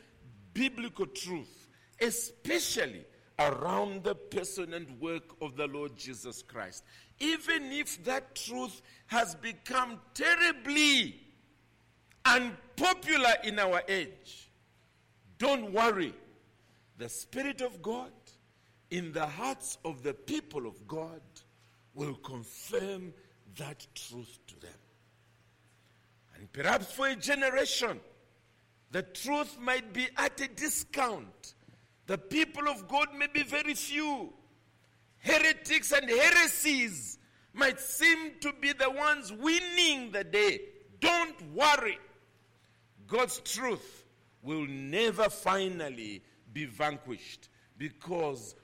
biblical 0.54 1.06
truth, 1.06 1.68
especially 2.00 3.04
around 3.38 4.04
the 4.04 4.14
person 4.14 4.72
and 4.72 5.00
work 5.00 5.24
of 5.42 5.56
the 5.56 5.66
Lord 5.66 5.96
Jesus 5.96 6.42
Christ. 6.42 6.84
Even 7.18 7.72
if 7.72 8.02
that 8.04 8.34
truth 8.34 8.80
has 9.06 9.34
become 9.34 9.98
terribly 10.14 11.25
unpopular 12.26 13.34
in 13.44 13.58
our 13.58 13.82
age, 13.88 14.50
don't 15.38 15.72
worry. 15.72 16.14
The 16.98 17.08
Spirit 17.08 17.60
of 17.60 17.82
God 17.82 18.12
in 18.90 19.12
the 19.12 19.26
hearts 19.26 19.78
of 19.84 20.02
the 20.02 20.14
people 20.14 20.66
of 20.66 20.86
God 20.86 21.20
will 21.94 22.14
confirm 22.14 23.12
that 23.58 23.86
truth 23.94 24.38
to 24.46 24.60
them. 24.60 24.70
And 26.36 26.52
perhaps 26.52 26.92
for 26.92 27.08
a 27.08 27.16
generation, 27.16 28.00
the 28.90 29.02
truth 29.02 29.58
might 29.60 29.92
be 29.92 30.08
at 30.16 30.40
a 30.40 30.48
discount 30.48 31.54
the 32.06 32.18
people 32.18 32.68
of 32.68 32.88
God 32.88 33.08
may 33.16 33.26
be 33.26 33.42
very 33.42 33.74
few. 33.74 34.32
Heretics 35.18 35.92
and 35.92 36.08
heresies 36.08 37.18
might 37.52 37.80
seem 37.80 38.32
to 38.40 38.52
be 38.60 38.72
the 38.72 38.90
ones 38.90 39.32
winning 39.32 40.12
the 40.12 40.22
day. 40.22 40.60
Don't 41.00 41.40
worry. 41.52 41.98
God's 43.06 43.40
truth 43.40 44.04
will 44.42 44.66
never 44.66 45.28
finally 45.28 46.22
be 46.52 46.64
vanquished 46.64 47.48
because 47.78 48.54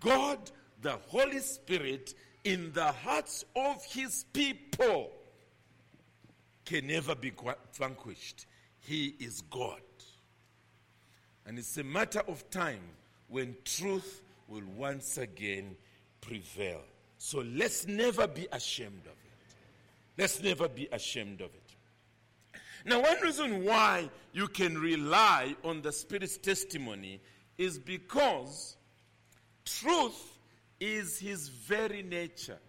God, 0.00 0.50
the 0.82 0.98
Holy 1.08 1.40
Spirit, 1.40 2.14
in 2.44 2.72
the 2.72 2.92
hearts 2.92 3.44
of 3.54 3.84
his 3.84 4.24
people 4.32 5.12
can 6.64 6.86
never 6.86 7.14
be 7.14 7.32
vanquished. 7.74 8.46
He 8.80 9.14
is 9.18 9.42
God. 9.42 9.80
And 11.46 11.58
it's 11.58 11.76
a 11.76 11.84
matter 11.84 12.22
of 12.26 12.48
time 12.50 12.82
when 13.28 13.56
truth 13.64 14.22
will 14.48 14.64
once 14.76 15.18
again 15.18 15.76
prevail. 16.20 16.80
So 17.18 17.44
let's 17.54 17.86
never 17.86 18.26
be 18.26 18.46
ashamed 18.52 19.02
of 19.06 19.12
it. 19.12 19.54
Let's 20.18 20.42
never 20.42 20.68
be 20.68 20.88
ashamed 20.90 21.40
of 21.40 21.46
it. 21.54 21.65
Now, 22.86 23.00
one 23.00 23.20
reason 23.20 23.64
why 23.64 24.08
you 24.32 24.46
can 24.46 24.78
rely 24.78 25.56
on 25.64 25.82
the 25.82 25.90
Spirit's 25.90 26.36
testimony 26.36 27.20
is 27.58 27.80
because 27.80 28.76
truth 29.64 30.38
is 30.78 31.18
His 31.18 31.48
very 31.48 32.04
nature. 32.04 32.60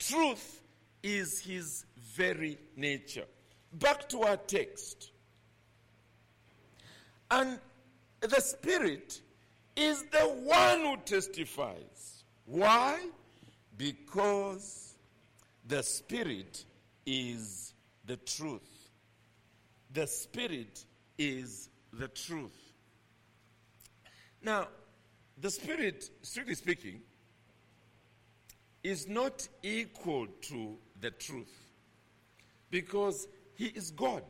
Truth 0.00 0.62
is 1.04 1.38
His 1.38 1.84
very 1.96 2.58
nature. 2.74 3.26
Back 3.72 4.08
to 4.08 4.22
our 4.22 4.36
text. 4.36 5.12
And 7.30 7.60
the 8.20 8.40
Spirit 8.40 9.20
is 9.76 10.02
the 10.10 10.26
one 10.42 10.80
who 10.80 10.96
testifies. 11.04 12.24
Why? 12.46 12.98
Because 13.76 14.94
the 15.68 15.84
Spirit 15.84 16.64
is 17.06 17.74
the 18.06 18.16
truth. 18.16 18.79
The 19.92 20.06
Spirit 20.06 20.84
is 21.18 21.68
the 21.92 22.08
truth. 22.08 22.56
Now, 24.42 24.68
the 25.40 25.50
Spirit, 25.50 26.08
strictly 26.22 26.54
speaking, 26.54 27.00
is 28.82 29.08
not 29.08 29.46
equal 29.62 30.26
to 30.42 30.76
the 31.00 31.10
truth 31.10 31.52
because 32.70 33.26
He 33.54 33.66
is 33.66 33.90
God. 33.90 34.22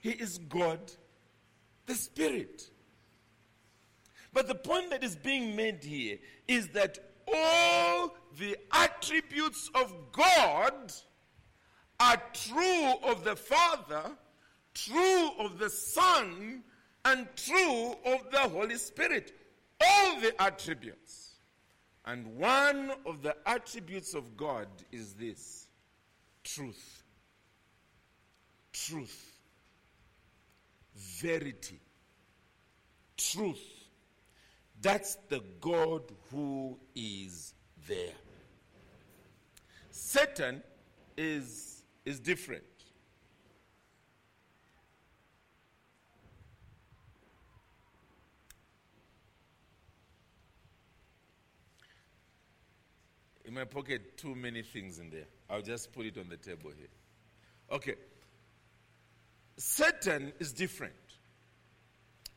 He 0.00 0.10
is 0.10 0.38
God 0.38 0.80
the 1.86 1.94
Spirit. 1.94 2.70
But 4.32 4.46
the 4.48 4.54
point 4.54 4.90
that 4.90 5.02
is 5.02 5.16
being 5.16 5.56
made 5.56 5.82
here 5.82 6.18
is 6.46 6.68
that 6.68 6.98
all 7.32 8.14
the 8.38 8.56
attributes 8.72 9.70
of 9.74 9.92
God 10.12 10.92
are 12.00 12.20
true 12.32 12.94
of 13.04 13.22
the 13.24 13.36
Father, 13.36 14.10
true 14.74 15.30
of 15.38 15.58
the 15.58 15.70
Son, 15.70 16.64
and 17.04 17.28
true 17.36 17.94
of 18.04 18.30
the 18.32 18.40
Holy 18.40 18.76
Spirit. 18.76 19.32
All 19.80 20.20
the 20.20 20.34
attributes. 20.42 21.34
And 22.06 22.36
one 22.36 22.92
of 23.06 23.22
the 23.22 23.36
attributes 23.46 24.14
of 24.14 24.36
God 24.36 24.66
is 24.90 25.14
this 25.14 25.68
truth. 26.42 27.04
Truth 28.72 29.40
verity, 31.00 31.80
truth. 33.16 33.58
That's 34.80 35.16
the 35.28 35.42
God 35.60 36.02
who 36.30 36.78
is 36.94 37.54
there. 37.86 38.14
Satan 39.90 40.62
is, 41.16 41.69
is 42.10 42.20
different. 42.20 42.64
In 53.44 53.54
my 53.54 53.64
pocket, 53.64 54.16
too 54.16 54.34
many 54.34 54.62
things 54.62 54.98
in 54.98 55.10
there. 55.10 55.26
I'll 55.48 55.62
just 55.62 55.92
put 55.92 56.06
it 56.06 56.18
on 56.18 56.28
the 56.28 56.36
table 56.36 56.70
here. 56.76 56.88
Okay. 57.72 57.94
Satan 59.56 60.32
is 60.38 60.52
different. 60.52 60.94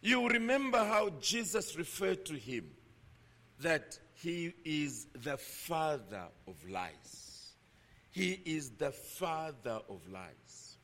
You 0.01 0.27
remember 0.27 0.79
how 0.79 1.11
Jesus 1.21 1.77
referred 1.77 2.25
to 2.25 2.33
him 2.33 2.71
that 3.59 3.99
he 4.15 4.53
is 4.65 5.07
the 5.15 5.37
father 5.37 6.25
of 6.47 6.55
lies. 6.69 7.32
He 8.13 8.39
is 8.45 8.69
the 8.69 8.91
father 8.91 9.79
of 9.89 10.07
lies. 10.07 10.77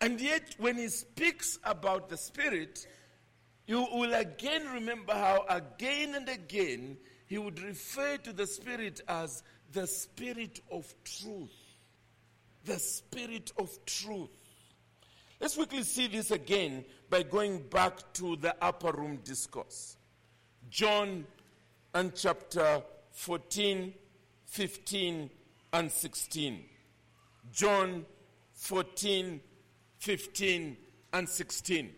And 0.00 0.18
yet, 0.18 0.54
when 0.56 0.78
he 0.78 0.88
speaks 0.88 1.58
about 1.64 2.08
the 2.08 2.16
Spirit, 2.16 2.86
you 3.66 3.86
will 3.92 4.14
again 4.14 4.66
remember 4.72 5.12
how, 5.12 5.44
again 5.50 6.14
and 6.14 6.26
again, 6.30 6.96
he 7.26 7.36
would 7.36 7.60
refer 7.60 8.16
to 8.16 8.32
the 8.32 8.46
Spirit 8.46 9.02
as 9.06 9.42
the 9.72 9.86
Spirit 9.86 10.60
of 10.70 10.92
truth. 11.04 11.52
The 12.64 12.78
Spirit 12.78 13.52
of 13.58 13.70
truth. 13.84 14.30
Let's 15.40 15.56
quickly 15.56 15.82
see 15.82 16.06
this 16.06 16.30
again 16.30 16.86
by 17.10 17.22
going 17.22 17.64
back 17.68 18.14
to 18.14 18.36
the 18.36 18.56
upper 18.64 18.92
room 18.92 19.18
discourse. 19.24 19.98
John 20.70 21.26
and 21.92 22.14
chapter 22.14 22.82
14, 23.12 23.92
15, 24.46 25.30
and 25.74 25.90
16. 25.90 26.64
John 27.52 28.06
14, 28.52 29.40
15, 29.98 30.76
and 31.12 31.28
16. 31.28 31.90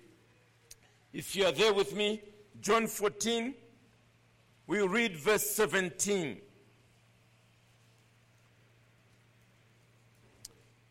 If 1.12 1.36
you 1.36 1.44
are 1.44 1.52
there 1.52 1.74
with 1.74 1.94
me, 1.94 2.22
John 2.60 2.86
14, 2.86 3.54
we 4.66 4.80
read 4.80 5.16
verse 5.16 5.48
17. 5.50 6.38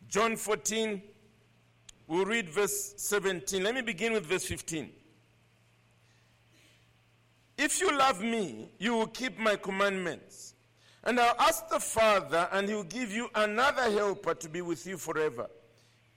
John 0.07 0.35
14, 0.35 1.01
we'll 2.07 2.25
read 2.25 2.49
verse 2.49 2.93
17. 2.97 3.63
Let 3.63 3.73
me 3.73 3.81
begin 3.81 4.13
with 4.13 4.27
verse 4.27 4.45
15. 4.45 4.91
If 7.57 7.81
you 7.81 7.97
love 7.97 8.21
me, 8.21 8.69
you 8.77 8.93
will 8.93 9.07
keep 9.07 9.39
my 9.39 9.55
commandments. 9.55 10.54
And 11.05 11.19
I'll 11.19 11.35
ask 11.39 11.67
the 11.69 11.79
Father, 11.79 12.47
and 12.51 12.67
he 12.67 12.73
will 12.73 12.83
give 12.83 13.11
you 13.11 13.29
another 13.35 13.91
helper 13.91 14.33
to 14.33 14.49
be 14.49 14.61
with 14.61 14.87
you 14.87 14.97
forever, 14.97 15.47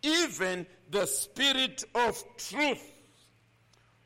even 0.02 0.66
the 0.90 1.06
Spirit 1.06 1.84
of 1.94 2.22
truth, 2.38 2.82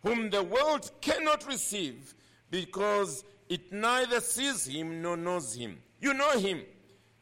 whom 0.03 0.31
the 0.31 0.42
world 0.42 0.90
cannot 1.01 1.47
receive 1.47 2.14
because 2.51 3.25
it 3.49 3.73
neither 3.73 4.21
sees 4.21 4.66
him 4.66 5.03
nor 5.03 5.16
knows 5.16 5.55
him. 5.55 5.79
You 6.01 6.14
know 6.14 6.38
him, 6.38 6.62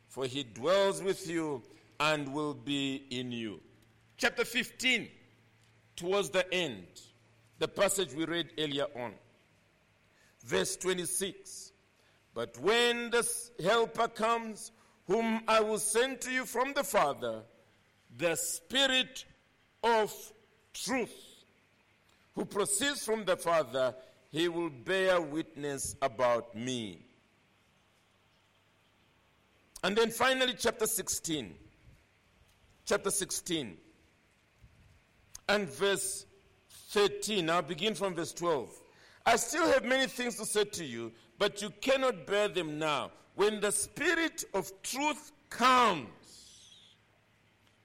for 0.08 0.24
he 0.24 0.42
dwells 0.42 1.02
with 1.02 1.28
you 1.28 1.62
and 1.98 2.32
will 2.32 2.54
be 2.54 3.04
in 3.10 3.30
you. 3.30 3.60
Chapter 4.16 4.44
15, 4.44 5.08
towards 5.96 6.30
the 6.30 6.50
end, 6.52 6.86
the 7.58 7.68
passage 7.68 8.14
we 8.14 8.24
read 8.24 8.48
earlier 8.58 8.86
on. 8.96 9.12
Verse 10.44 10.76
26. 10.76 11.69
But 12.34 12.58
when 12.58 13.10
the 13.10 13.28
Helper 13.62 14.08
comes, 14.08 14.72
whom 15.06 15.42
I 15.48 15.60
will 15.60 15.78
send 15.78 16.20
to 16.22 16.30
you 16.30 16.44
from 16.44 16.72
the 16.72 16.84
Father, 16.84 17.42
the 18.16 18.36
Spirit 18.36 19.24
of 19.82 20.12
truth, 20.72 21.14
who 22.34 22.44
proceeds 22.44 23.04
from 23.04 23.24
the 23.24 23.36
Father, 23.36 23.94
he 24.30 24.48
will 24.48 24.70
bear 24.70 25.20
witness 25.20 25.96
about 26.00 26.54
me. 26.54 27.04
And 29.82 29.96
then 29.96 30.10
finally, 30.10 30.54
chapter 30.58 30.86
16. 30.86 31.54
Chapter 32.86 33.10
16 33.10 33.76
and 35.48 35.68
verse 35.68 36.26
13. 36.90 37.50
I'll 37.50 37.62
begin 37.62 37.94
from 37.94 38.14
verse 38.14 38.32
12. 38.32 38.68
I 39.30 39.36
still 39.36 39.68
have 39.68 39.84
many 39.84 40.08
things 40.08 40.34
to 40.38 40.44
say 40.44 40.64
to 40.64 40.84
you, 40.84 41.12
but 41.38 41.62
you 41.62 41.70
cannot 41.80 42.26
bear 42.26 42.48
them 42.48 42.80
now. 42.80 43.12
When 43.36 43.60
the 43.60 43.70
Spirit 43.70 44.42
of 44.54 44.72
truth 44.82 45.30
comes, 45.48 46.08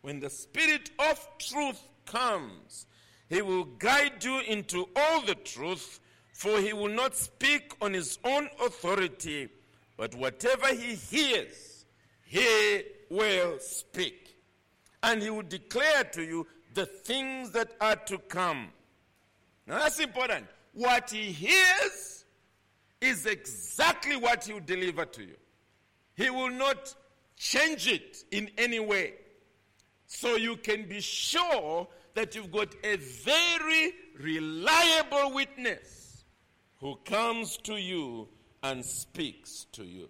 when 0.02 0.20
the 0.20 0.30
Spirit 0.32 0.90
of 0.98 1.28
truth 1.38 1.80
comes, 2.08 2.88
he 3.30 3.44
will 3.44 3.66
guide 3.66 4.24
you 4.24 4.40
into 4.40 4.90
all 4.96 5.22
the 5.22 5.36
truth, 5.36 6.00
for 6.34 6.60
he 6.60 6.74
will 6.74 6.90
not 6.90 7.16
speak 7.16 7.74
on 7.80 7.94
his 7.94 8.18
own 8.24 8.50
authority, 8.60 9.48
but 9.98 10.16
whatever 10.16 10.74
he 10.74 10.96
hears, 10.96 11.86
he 12.26 12.82
will 13.12 13.60
speak. 13.60 14.36
And 15.04 15.22
he 15.22 15.30
will 15.30 15.44
declare 15.44 16.06
to 16.06 16.24
you 16.24 16.48
the 16.74 16.88
things 16.88 17.52
that 17.52 17.74
are 17.80 17.98
to 17.98 18.18
come. 18.18 18.70
Now 19.68 19.78
that's 19.78 20.00
important. 20.00 20.48
What 20.76 21.10
he 21.10 21.32
hears 21.32 22.26
is 23.00 23.26
exactly 23.26 24.18
what 24.18 24.44
he 24.44 24.54
will 24.54 24.60
deliver 24.60 25.06
to 25.06 25.24
you. 25.24 25.38
He 26.16 26.30
will 26.30 26.52
not 26.52 26.94
change 27.38 27.88
it 27.88 28.18
in 28.32 28.52
any 28.58 28.80
way. 28.80 29.14
So 30.06 30.36
you 30.36 30.58
can 30.58 30.88
be 30.88 31.00
sure 31.00 31.88
that 32.14 32.36
you've 32.36 32.52
got 32.52 32.76
a 32.84 32.98
very 32.98 33.94
reliable 34.20 35.32
witness 35.34 36.26
who 36.80 36.98
comes 37.06 37.56
to 37.58 37.78
you 37.78 38.28
and 38.62 38.84
speaks 38.84 39.68
to 39.72 39.84
you. 39.86 40.10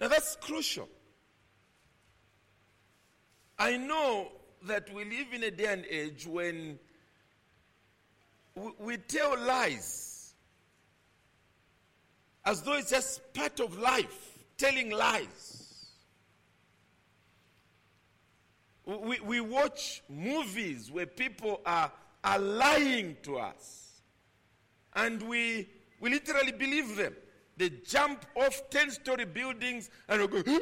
Now 0.00 0.08
that's 0.08 0.36
crucial. 0.36 0.88
I 3.58 3.76
know 3.76 4.32
that 4.62 4.92
we 4.94 5.04
live 5.04 5.32
in 5.34 5.42
a 5.42 5.50
day 5.50 5.66
and 5.66 5.84
age 5.86 6.26
when 6.26 6.78
we, 8.54 8.70
we 8.78 8.96
tell 8.96 9.38
lies 9.38 10.34
as 12.44 12.62
though 12.62 12.74
it's 12.74 12.90
just 12.90 13.32
part 13.32 13.58
of 13.60 13.78
life, 13.78 14.38
telling 14.58 14.90
lies. 14.90 15.90
We, 18.86 19.18
we 19.20 19.40
watch 19.40 20.02
movies 20.10 20.90
where 20.90 21.06
people 21.06 21.62
are, 21.64 21.90
are 22.22 22.38
lying 22.38 23.16
to 23.22 23.38
us, 23.38 24.02
and 24.94 25.22
we, 25.22 25.70
we 26.00 26.10
literally 26.10 26.52
believe 26.52 26.96
them. 26.96 27.14
They 27.56 27.70
jump 27.70 28.26
off 28.34 28.68
10 28.70 28.90
story 28.90 29.24
buildings 29.24 29.88
and 30.08 30.30
go, 30.30 30.42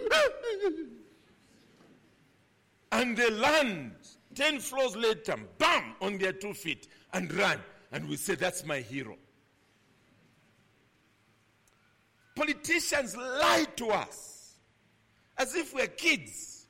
and 2.92 3.16
they 3.16 3.31
land 3.31 3.92
10 4.35 4.61
floors 4.61 4.94
later, 4.94 5.37
bam, 5.59 5.96
on 6.00 6.18
their 6.18 6.33
two 6.33 6.55
feet 6.55 6.87
and 7.12 7.33
run. 7.35 7.59
And 7.92 8.09
we 8.09 8.16
say, 8.16 8.35
That's 8.35 8.64
my 8.64 8.81
hero. 8.81 9.16
Politicians 12.35 13.16
lie 13.16 13.66
to 13.76 13.88
us 13.88 14.55
as 15.37 15.55
if 15.55 15.74
we're 15.74 15.87
kids. 15.87 16.66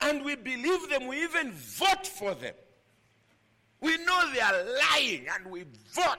And 0.00 0.24
we 0.24 0.36
believe 0.36 0.88
them, 0.88 1.08
we 1.08 1.24
even 1.24 1.50
vote 1.52 2.06
for 2.06 2.34
them. 2.34 2.54
We 3.80 3.96
know 4.04 4.32
they 4.32 4.40
are 4.40 4.64
lying 4.92 5.26
and 5.34 5.50
we 5.50 5.64
vote. 5.92 6.18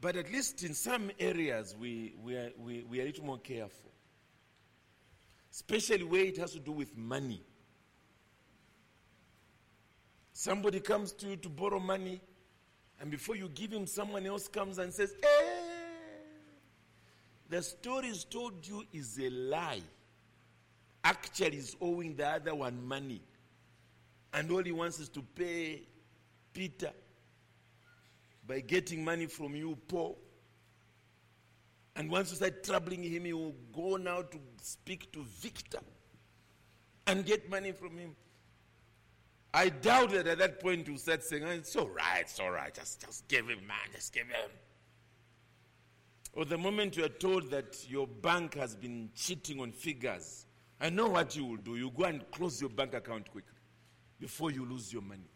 But 0.00 0.16
at 0.16 0.30
least 0.30 0.62
in 0.62 0.74
some 0.74 1.10
areas, 1.18 1.74
we, 1.78 2.14
we, 2.22 2.36
are, 2.36 2.50
we, 2.58 2.84
we 2.88 3.00
are 3.00 3.02
a 3.02 3.06
little 3.06 3.24
more 3.24 3.38
careful. 3.38 3.90
Especially 5.50 6.04
where 6.04 6.24
it 6.24 6.36
has 6.36 6.52
to 6.52 6.60
do 6.60 6.72
with 6.72 6.96
money. 6.96 7.42
Somebody 10.38 10.80
comes 10.80 11.12
to 11.12 11.28
you 11.28 11.36
to 11.36 11.48
borrow 11.48 11.80
money, 11.80 12.20
and 13.00 13.10
before 13.10 13.36
you 13.36 13.48
give 13.48 13.70
him, 13.70 13.86
someone 13.86 14.26
else 14.26 14.48
comes 14.48 14.76
and 14.76 14.92
says, 14.92 15.14
eh, 15.22 16.26
the 17.48 17.62
story 17.62 18.08
is 18.08 18.24
told 18.24 18.66
you 18.68 18.84
is 18.92 19.18
a 19.18 19.30
lie. 19.30 19.80
Actually, 21.02 21.56
is 21.56 21.74
owing 21.80 22.16
the 22.16 22.28
other 22.28 22.54
one 22.54 22.86
money. 22.86 23.22
And 24.34 24.50
all 24.50 24.62
he 24.62 24.72
wants 24.72 25.00
is 25.00 25.08
to 25.08 25.22
pay 25.22 25.84
Peter 26.52 26.90
by 28.46 28.60
getting 28.60 29.02
money 29.02 29.24
from 29.24 29.56
you, 29.56 29.78
Paul. 29.88 30.18
And 31.96 32.10
once 32.10 32.28
you 32.28 32.36
start 32.36 32.62
troubling 32.62 33.02
him, 33.02 33.24
he 33.24 33.32
will 33.32 33.54
go 33.74 33.96
now 33.96 34.20
to 34.20 34.38
speak 34.60 35.10
to 35.12 35.24
Victor 35.40 35.80
and 37.06 37.24
get 37.24 37.48
money 37.48 37.72
from 37.72 37.96
him. 37.96 38.14
I 39.56 39.70
doubt 39.70 40.10
that 40.10 40.26
at 40.26 40.36
that 40.36 40.60
point 40.60 40.86
you 40.86 40.98
start 40.98 41.24
saying, 41.24 41.42
oh, 41.42 41.48
it's 41.50 41.74
all 41.76 41.88
right, 41.88 42.20
it's 42.20 42.38
all 42.38 42.50
right, 42.50 42.74
just, 42.74 43.00
just 43.00 43.26
give 43.26 43.48
him, 43.48 43.66
man, 43.66 43.78
just 43.94 44.12
give 44.12 44.26
him. 44.26 44.50
Or 46.34 46.44
the 46.44 46.58
moment 46.58 46.94
you 46.94 47.06
are 47.06 47.08
told 47.08 47.50
that 47.52 47.88
your 47.88 48.06
bank 48.06 48.54
has 48.56 48.76
been 48.76 49.08
cheating 49.14 49.58
on 49.58 49.72
figures, 49.72 50.44
I 50.78 50.90
know 50.90 51.08
what 51.08 51.34
you 51.34 51.46
will 51.46 51.56
do. 51.56 51.76
You 51.76 51.90
go 51.90 52.04
and 52.04 52.30
close 52.32 52.60
your 52.60 52.68
bank 52.68 52.92
account 52.92 53.30
quickly 53.30 53.56
before 54.20 54.50
you 54.50 54.66
lose 54.66 54.92
your 54.92 55.00
money. 55.00 55.30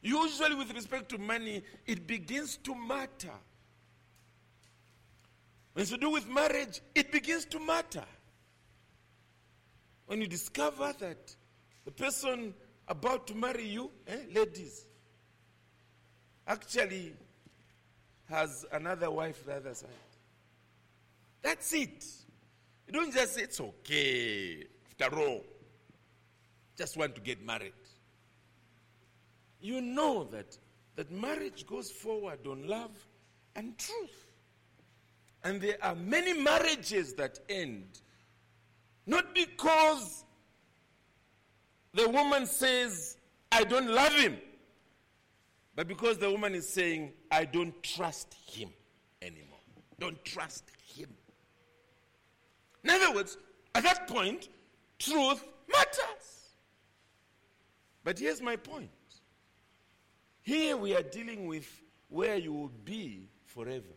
Usually, 0.00 0.54
with 0.54 0.72
respect 0.72 1.08
to 1.08 1.18
money, 1.18 1.64
it 1.86 2.06
begins 2.06 2.56
to 2.58 2.72
matter 2.76 3.34
When 5.72 5.82
it's 5.82 5.90
to 5.90 5.98
do 5.98 6.10
with 6.10 6.28
marriage, 6.28 6.80
it 6.94 7.10
begins 7.10 7.46
to 7.46 7.58
matter. 7.58 8.04
When 10.06 10.20
you 10.20 10.28
discover 10.28 10.94
that 11.00 11.34
the 11.84 11.90
person 11.90 12.54
about 12.88 13.26
to 13.28 13.34
marry 13.34 13.66
you, 13.66 13.90
eh, 14.06 14.16
ladies, 14.32 14.86
actually 16.46 17.12
has 18.28 18.64
another 18.72 19.10
wife 19.10 19.44
the 19.44 19.56
other 19.56 19.74
side. 19.74 19.90
That's 21.42 21.72
it. 21.72 22.04
You 22.86 22.92
don't 22.92 23.12
just 23.12 23.34
say 23.34 23.42
it's 23.42 23.60
okay, 23.60 24.64
after 25.00 25.18
all. 25.18 25.44
Just 26.76 26.96
want 26.96 27.14
to 27.14 27.20
get 27.20 27.44
married. 27.44 27.72
You 29.60 29.80
know 29.80 30.24
that, 30.24 30.56
that 30.96 31.10
marriage 31.10 31.66
goes 31.66 31.90
forward 31.90 32.46
on 32.46 32.66
love 32.66 32.90
and 33.54 33.76
truth. 33.78 34.26
And 35.42 35.60
there 35.60 35.78
are 35.82 35.94
many 35.94 36.32
marriages 36.32 37.14
that 37.14 37.38
end 37.48 38.00
not 39.06 39.34
because 39.34 40.24
the 41.96 42.08
woman 42.10 42.46
says, 42.46 43.16
I 43.50 43.64
don't 43.64 43.88
love 43.88 44.12
him, 44.12 44.36
but 45.74 45.88
because 45.88 46.18
the 46.18 46.30
woman 46.30 46.54
is 46.54 46.68
saying, 46.68 47.12
I 47.30 47.46
don't 47.46 47.82
trust 47.82 48.34
him 48.46 48.68
anymore. 49.22 49.58
Don't 49.98 50.22
trust 50.24 50.64
him. 50.94 51.08
In 52.84 52.90
other 52.90 53.14
words, 53.14 53.38
at 53.74 53.82
that 53.82 54.06
point, 54.06 54.48
truth 54.98 55.42
matters. 55.68 56.54
But 58.04 58.18
here's 58.18 58.42
my 58.42 58.56
point. 58.56 58.90
Here 60.42 60.76
we 60.76 60.94
are 60.94 61.02
dealing 61.02 61.46
with 61.46 61.66
where 62.08 62.36
you 62.36 62.52
will 62.52 62.72
be 62.84 63.30
forever. 63.46 63.96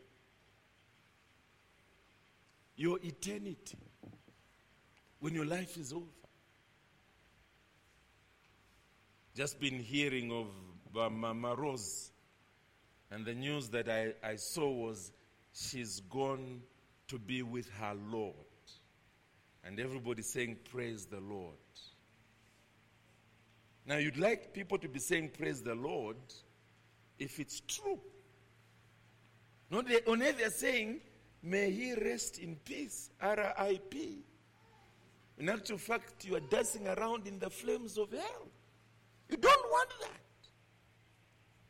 Your 2.75 2.97
eternity. 3.03 3.77
When 5.19 5.35
your 5.35 5.45
life 5.45 5.77
is 5.77 5.91
over. 5.91 6.05
Just 9.35 9.59
been 9.59 9.79
hearing 9.79 10.31
of 10.31 10.47
uh, 10.97 11.09
Mama 11.09 11.55
Rose, 11.55 12.11
and 13.11 13.25
the 13.25 13.33
news 13.33 13.69
that 13.69 13.87
I, 13.87 14.13
I 14.23 14.35
saw 14.35 14.69
was 14.69 15.11
she's 15.53 16.01
gone 16.01 16.61
to 17.07 17.17
be 17.17 17.41
with 17.41 17.69
her 17.79 17.93
Lord. 18.11 18.35
And 19.63 19.79
everybody 19.79 20.21
saying, 20.21 20.57
Praise 20.71 21.05
the 21.05 21.19
Lord. 21.19 21.55
Now, 23.85 23.97
you'd 23.97 24.17
like 24.17 24.53
people 24.53 24.77
to 24.77 24.87
be 24.87 24.99
saying, 24.99 25.31
Praise 25.37 25.61
the 25.61 25.75
Lord, 25.75 26.17
if 27.17 27.39
it's 27.39 27.61
true. 27.61 27.99
Not 29.71 29.87
they, 29.87 30.01
only 30.07 30.31
they're 30.31 30.49
saying, 30.49 31.01
May 31.41 31.71
he 31.71 31.93
rest 31.93 32.39
in 32.39 32.55
peace, 32.57 33.09
R.I.P. 33.21 34.19
In 35.37 35.49
actual 35.49 35.77
fact, 35.77 36.25
you 36.25 36.35
are 36.35 36.41
dancing 36.41 36.87
around 36.87 37.25
in 37.25 37.39
the 37.39 37.49
flames 37.49 37.97
of 37.97 38.11
hell. 38.11 38.48
You 39.29 39.37
don't 39.37 39.71
want 39.71 39.89
that. 40.01 40.11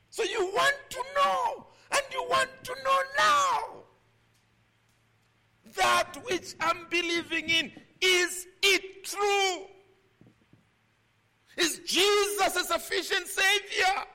So 0.10 0.24
you 0.24 0.52
want 0.54 0.76
to 0.90 1.04
know, 1.16 1.68
and 1.92 2.02
you 2.12 2.26
want 2.30 2.50
to 2.64 2.74
know 2.84 2.98
now. 3.18 3.60
That 5.76 6.18
which 6.26 6.56
I'm 6.60 6.88
believing 6.90 7.50
in, 7.50 7.72
is 8.02 8.48
it 8.64 9.04
true? 9.04 9.66
Is 11.58 11.80
Jesus 11.86 12.56
a 12.56 12.64
sufficient 12.64 13.28
Savior? 13.28 14.06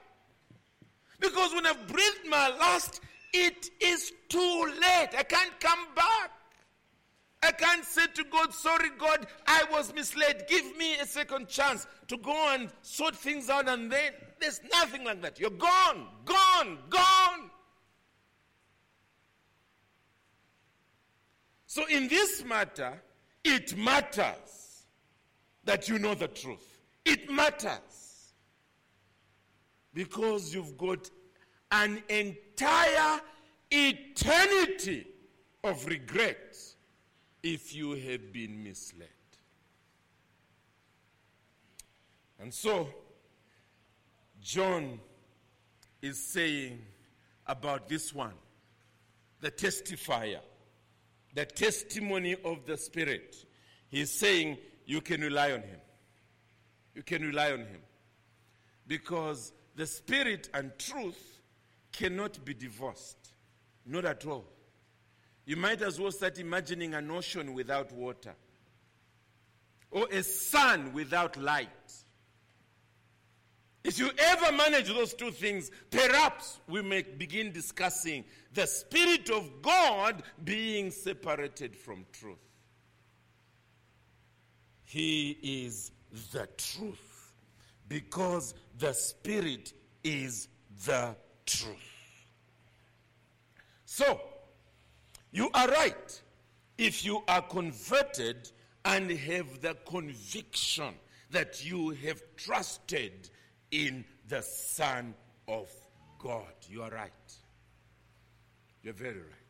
Because 1.21 1.55
when 1.55 1.67
I've 1.67 1.87
breathed 1.87 2.27
my 2.29 2.49
last, 2.49 3.01
it 3.33 3.71
is 3.81 4.13
too 4.29 4.73
late. 4.81 5.11
I 5.17 5.23
can't 5.23 5.59
come 5.61 5.87
back. 5.95 6.31
I 7.45 7.53
can't 7.53 7.85
say 7.85 8.07
to 8.15 8.25
God, 8.25 8.55
sorry, 8.55 8.89
God, 8.99 9.27
I 9.47 9.65
was 9.71 9.93
misled. 9.93 10.47
Give 10.49 10.77
me 10.79 10.97
a 10.97 11.05
second 11.05 11.47
chance 11.47 11.87
to 12.09 12.17
go 12.17 12.33
and 12.55 12.71
sort 12.81 13.15
things 13.15 13.51
out, 13.51 13.69
and 13.69 13.93
then 13.93 14.13
there's 14.41 14.61
nothing 14.73 15.05
like 15.05 15.21
that. 15.21 15.39
You're 15.39 15.51
gone, 15.51 16.07
gone, 16.25 16.79
gone. 16.89 17.51
So, 21.67 21.87
in 21.87 22.09
this 22.09 22.43
matter, 22.45 23.03
it 23.45 23.77
matters 23.77 24.87
that 25.65 25.87
you 25.87 25.99
know 25.99 26.15
the 26.15 26.29
truth. 26.29 26.79
It 27.05 27.31
matters 27.31 28.33
because 29.93 30.55
you've 30.55 30.79
got 30.79 31.11
an 31.73 32.03
entire 32.09 33.21
eternity 33.71 35.09
of 35.63 35.85
regret 35.85 36.57
if 37.45 37.75
you 37.75 37.93
have 37.93 38.33
been 38.33 38.65
misled. 38.65 39.09
And 42.41 42.53
so, 42.53 42.89
John 44.43 44.99
is 46.01 46.19
saying 46.19 46.81
about 47.47 47.87
this 47.87 48.15
one, 48.15 48.33
the 49.41 49.51
testifier, 49.51 50.41
the 51.35 51.45
testimony 51.45 52.35
of 52.47 52.65
the 52.65 52.79
Spirit. 52.79 53.37
He's 53.89 54.11
saying 54.11 54.57
you 54.87 55.03
can 55.03 55.21
rely 55.21 55.53
on 55.53 55.61
him. 55.61 55.81
You 56.95 57.03
can 57.03 57.23
rely 57.23 57.53
on 57.53 57.59
him. 57.59 57.81
Because 58.87 59.53
the 59.77 59.87
Spirit 59.87 60.49
and 60.55 60.73
truth 60.79 61.41
cannot 61.93 62.43
be 62.43 62.55
divorced. 62.55 63.35
Not 63.85 64.07
at 64.07 64.25
all. 64.27 64.47
You 65.47 65.57
might 65.57 65.83
as 65.83 66.01
well 66.01 66.11
start 66.11 66.39
imagining 66.39 66.95
an 66.95 67.11
ocean 67.11 67.53
without 67.53 67.93
water 67.93 68.35
or 69.91 70.09
a 70.11 70.23
sun 70.23 70.93
without 70.93 71.37
light. 71.37 71.69
If 73.85 73.99
you 73.99 74.11
ever 74.17 74.51
manage 74.53 74.89
those 74.89 75.13
two 75.13 75.31
things, 75.31 75.71
perhaps 75.91 76.59
we 76.67 76.81
may 76.81 77.03
begin 77.03 77.53
discussing 77.53 78.25
the 78.55 78.67
Spirit 78.67 79.29
of 79.29 79.61
God 79.61 80.23
being 80.43 80.91
separated 80.91 81.77
from 81.77 82.07
truth. 82.11 82.39
He 84.85 85.39
is 85.43 85.93
the 86.33 86.49
truth 86.57 87.33
because 87.87 88.55
the 88.79 88.95
Spirit 88.95 89.75
is 90.03 90.49
the 90.87 91.15
truth. 91.45 92.27
So, 93.85 94.19
you 95.35 95.51
are 95.53 95.69
right. 95.69 96.23
If 96.79 97.05
you 97.05 97.23
are 97.27 97.43
converted 97.43 98.51
and 98.85 99.11
have 99.11 99.61
the 99.61 99.77
conviction 99.85 100.95
that 101.33 101.69
you 101.69 101.91
have 101.91 102.23
trusted 102.37 103.29
in 103.73 104.05
the 104.29 104.43
Son 104.43 105.13
of 105.49 105.69
God, 106.21 106.53
you 106.71 106.83
are 106.83 106.91
right. 106.91 107.11
You're 108.85 108.95
very 108.95 109.19
right. 109.19 109.45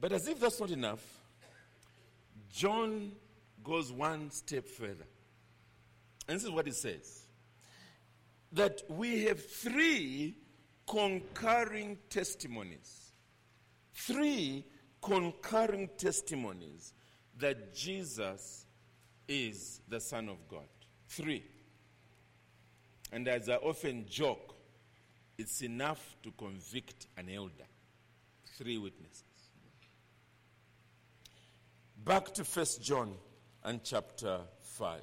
But 0.00 0.12
as 0.12 0.28
if 0.28 0.40
that's 0.40 0.58
not 0.58 0.70
enough, 0.70 1.04
John 2.50 3.12
goes 3.62 3.92
one 3.92 4.30
step 4.30 4.66
further. 4.66 5.06
And 6.28 6.36
this 6.36 6.44
is 6.44 6.50
what 6.50 6.66
he 6.66 6.72
says 6.72 7.24
that 8.52 8.80
we 8.88 9.24
have 9.24 9.44
three 9.44 10.34
concurring 10.86 11.98
testimonies. 12.08 13.12
Three 13.92 14.64
concurring 15.02 15.88
testimonies 15.96 16.92
that 17.38 17.74
Jesus 17.74 18.66
is 19.28 19.80
the 19.88 20.00
Son 20.00 20.28
of 20.28 20.36
God. 20.48 20.66
Three. 21.08 21.44
And 23.12 23.28
as 23.28 23.48
I 23.48 23.56
often 23.56 24.06
joke, 24.08 24.54
it's 25.38 25.62
enough 25.62 26.16
to 26.22 26.30
convict 26.32 27.06
an 27.16 27.28
elder. 27.28 27.66
Three 28.56 28.78
witnesses. 28.78 29.22
Back 32.04 32.32
to 32.34 32.44
First 32.44 32.82
John 32.82 33.14
and 33.64 33.82
chapter 33.82 34.40
5. 34.60 35.00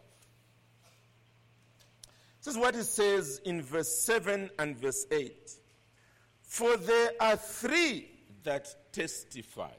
This 2.43 2.55
is 2.55 2.59
what 2.59 2.75
it 2.75 2.85
says 2.85 3.41
in 3.45 3.61
verse 3.61 4.03
7 4.05 4.49
and 4.59 4.77
verse 4.77 5.05
8. 5.11 5.51
For 6.53 6.77
there 6.77 7.13
are 7.19 7.35
three 7.35 8.11
that 8.43 8.93
testify 8.93 9.71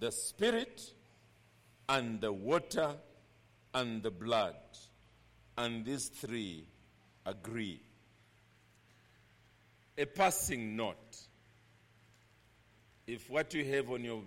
the 0.00 0.10
Spirit, 0.10 0.94
and 1.90 2.22
the 2.22 2.32
water, 2.32 2.94
and 3.74 4.02
the 4.02 4.10
blood. 4.10 4.56
And 5.58 5.84
these 5.84 6.08
three 6.08 6.64
agree. 7.26 7.82
A 9.98 10.06
passing 10.06 10.74
note. 10.74 11.18
If 13.06 13.28
what 13.28 13.52
you 13.52 13.62
have 13.74 13.90
on 13.90 14.04
your 14.04 14.22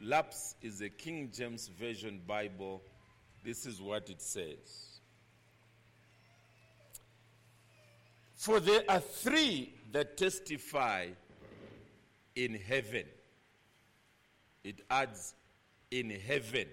laps 0.00 0.54
is 0.62 0.80
a 0.80 0.88
King 0.88 1.32
James 1.34 1.66
Version 1.76 2.20
Bible, 2.24 2.84
this 3.44 3.66
is 3.66 3.82
what 3.82 4.08
it 4.08 4.22
says. 4.22 5.00
For 8.36 8.60
there 8.60 8.84
are 8.88 9.00
three 9.00 9.74
that 9.92 10.16
testify 10.16 11.08
in 12.34 12.54
heaven. 12.54 13.04
It 14.64 14.80
adds 14.90 15.34
in 15.90 16.10
heaven. 16.10 16.66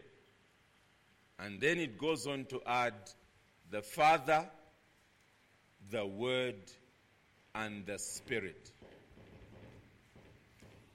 And 1.38 1.60
then 1.60 1.78
it 1.80 1.98
goes 1.98 2.28
on 2.28 2.46
to 2.46 2.62
add 2.66 2.94
the 3.72 3.82
Father, 3.82 4.50
the 5.90 6.06
Word, 6.06 6.72
and 7.56 7.86
the 7.86 7.98
Spirit. 7.98 8.72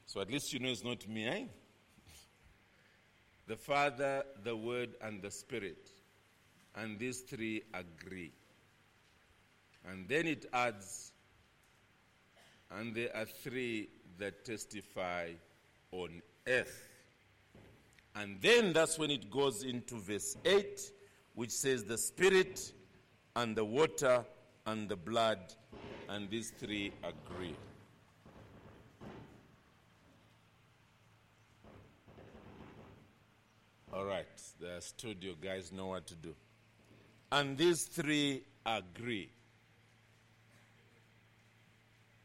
So 0.06 0.20
at 0.20 0.30
least 0.30 0.52
you 0.52 0.60
know 0.60 0.68
it's 0.68 0.84
not 0.84 1.08
me, 1.08 1.26
eh? 1.26 1.44
The 3.46 3.56
Father, 3.56 4.24
the 4.42 4.56
Word, 4.56 4.90
and 5.02 5.20
the 5.20 5.30
Spirit. 5.30 5.90
And 6.76 6.98
these 6.98 7.20
three 7.20 7.62
agree. 7.72 8.32
And 9.86 10.08
then 10.08 10.26
it 10.26 10.46
adds, 10.52 11.12
and 12.70 12.94
there 12.94 13.10
are 13.14 13.26
three 13.26 13.88
that 14.18 14.44
testify 14.44 15.30
on 15.92 16.22
earth. 16.46 16.88
And 18.16 18.40
then 18.40 18.72
that's 18.72 18.98
when 18.98 19.10
it 19.10 19.30
goes 19.30 19.64
into 19.64 19.98
verse 19.98 20.36
8, 20.44 20.80
which 21.34 21.50
says, 21.50 21.84
The 21.84 21.98
Spirit 21.98 22.72
and 23.34 23.56
the 23.56 23.64
water 23.64 24.24
and 24.66 24.88
the 24.88 24.96
blood, 24.96 25.38
and 26.08 26.30
these 26.30 26.52
three 26.58 26.92
agree. 27.02 27.56
All 33.92 34.04
right, 34.04 34.26
the 34.60 34.80
studio 34.80 35.34
guys 35.40 35.70
know 35.70 35.86
what 35.86 36.06
to 36.08 36.14
do. 36.16 36.34
And 37.30 37.56
these 37.56 37.84
three 37.84 38.42
agree. 38.66 39.30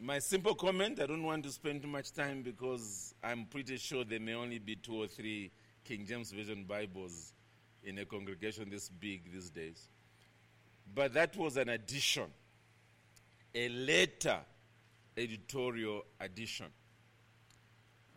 My 0.01 0.19
simple 0.19 0.55
comment 0.55 1.01
I 1.01 1.07
don't 1.07 1.23
want 1.23 1.43
to 1.43 1.51
spend 1.51 1.81
too 1.81 1.89
much 1.89 2.13
time 2.13 2.41
because 2.41 3.13
I'm 3.21 3.45
pretty 3.45 3.75
sure 3.75 4.05
there 4.05 4.21
may 4.21 4.33
only 4.33 4.57
be 4.57 4.77
two 4.77 4.95
or 4.95 5.07
three 5.07 5.51
King 5.83 6.05
James 6.05 6.31
Version 6.31 6.63
Bibles 6.63 7.33
in 7.83 7.97
a 7.97 8.05
congregation 8.05 8.69
this 8.69 8.87
big 8.87 9.29
these 9.33 9.49
days. 9.49 9.89
But 10.95 11.13
that 11.15 11.35
was 11.35 11.57
an 11.57 11.67
addition, 11.67 12.27
a 13.53 13.67
later 13.67 14.39
editorial 15.17 16.05
addition. 16.21 16.67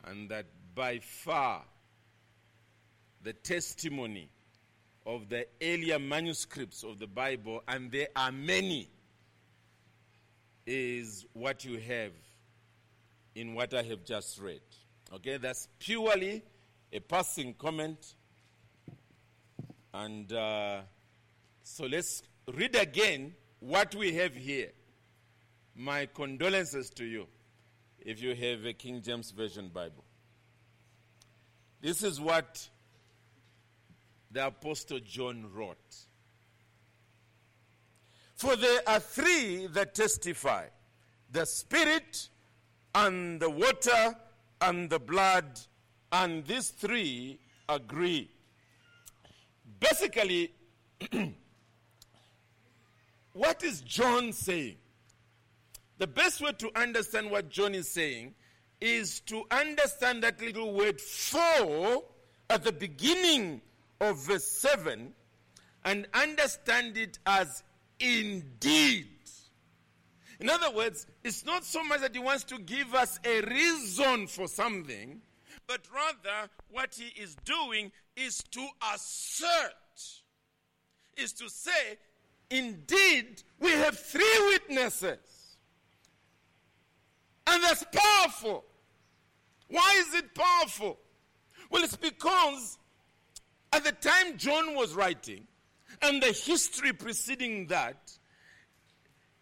And 0.05 0.29
that 0.29 0.47
by 0.77 1.01
far 1.01 1.65
the 3.25 3.33
testimony 3.33 4.29
of 5.05 5.29
the 5.29 5.49
earlier 5.61 5.99
manuscripts 5.99 6.85
of 6.85 7.01
the 7.01 7.09
Bible, 7.09 7.65
and 7.67 7.91
there 7.91 8.09
are 8.15 8.31
many, 8.31 8.89
is 10.67 11.27
what 11.33 11.65
you 11.65 11.79
have 11.79 12.13
in 13.35 13.55
what 13.55 13.75
I 13.75 13.83
have 13.83 14.05
just 14.05 14.41
read. 14.41 14.61
Okay, 15.15 15.37
that's 15.37 15.69
purely 15.79 16.43
a 16.93 17.01
passing 17.01 17.55
comment. 17.55 18.15
And 19.95 20.33
uh, 20.33 20.81
so 21.63 21.87
let's 21.87 22.23
read 22.55 22.77
again 22.77 23.35
what 23.61 23.95
we 23.95 24.15
have 24.15 24.35
here. 24.35 24.71
My 25.75 26.07
condolences 26.07 26.91
to 26.91 27.05
you 27.05 27.27
if 27.99 28.23
you 28.23 28.35
have 28.35 28.65
a 28.65 28.73
King 28.73 29.01
James 29.03 29.31
Version 29.31 29.69
Bible. 29.69 30.05
This 31.81 32.03
is 32.03 32.21
what 32.21 32.69
the 34.31 34.47
Apostle 34.47 35.01
John 35.01 35.51
wrote. 35.53 35.77
For 38.43 38.57
there 38.57 38.81
are 38.89 38.99
three 38.99 39.69
that 39.69 39.95
testify 39.95 40.65
the 41.31 41.45
Spirit, 41.45 42.29
and 42.93 43.39
the 43.39 43.49
water, 43.49 44.17
and 44.61 44.91
the 44.91 44.99
blood, 44.99 45.61
and 46.11 46.45
these 46.45 46.71
three 46.71 47.39
agree. 47.69 48.29
Basically, 49.79 50.53
what 53.33 53.63
is 53.63 53.81
John 53.83 54.33
saying? 54.33 54.75
The 55.99 56.09
best 56.09 56.41
way 56.41 56.51
to 56.51 56.71
understand 56.75 57.31
what 57.31 57.49
John 57.49 57.77
is 57.77 57.89
saying 57.91 58.35
is 58.81 59.21
to 59.21 59.45
understand 59.53 60.25
that 60.25 60.41
little 60.41 60.73
word 60.73 61.01
for 61.01 62.03
at 62.51 62.65
the 62.65 62.73
beginning 62.73 63.63
of 64.01 64.19
verse 64.19 64.49
7 64.49 65.13
and 65.85 66.09
understand 66.13 66.99
it 66.99 67.21
as 67.25 67.63
indeed. 68.03 69.09
In 70.41 70.51
other 70.51 70.73
words, 70.73 71.07
it's 71.23 71.45
not 71.45 71.65
so 71.65 71.85
much 71.85 72.01
that 72.01 72.15
he 72.15 72.19
wants 72.19 72.43
to 72.45 72.59
give 72.59 72.95
us 72.95 73.21
a 73.25 73.43
reason 73.43 74.27
for 74.27 74.49
something, 74.49 75.21
but 75.69 75.81
rather 75.95 76.51
what 76.69 76.95
he 76.95 77.21
is 77.21 77.37
doing 77.45 77.93
is 78.17 78.43
to 78.51 78.67
assert, 78.93 79.73
is 81.17 81.33
to 81.35 81.49
say, 81.49 81.97
indeed, 82.51 83.43
we 83.61 83.71
have 83.71 83.97
three 83.97 84.39
witnesses. 84.49 85.57
And 87.47 87.63
that's 87.63 87.85
powerful. 87.93 88.65
Why 89.69 90.05
is 90.07 90.15
it 90.15 90.35
powerful? 90.35 90.99
Well, 91.71 91.85
it's 91.85 91.97
because 91.97 92.79
at 93.73 93.85
the 93.85 93.93
time 93.93 94.37
John 94.37 94.75
was 94.75 94.95
writing, 94.95 95.47
and 96.03 96.23
the 96.23 96.33
history 96.33 96.93
preceding 96.93 97.67
that, 97.69 98.13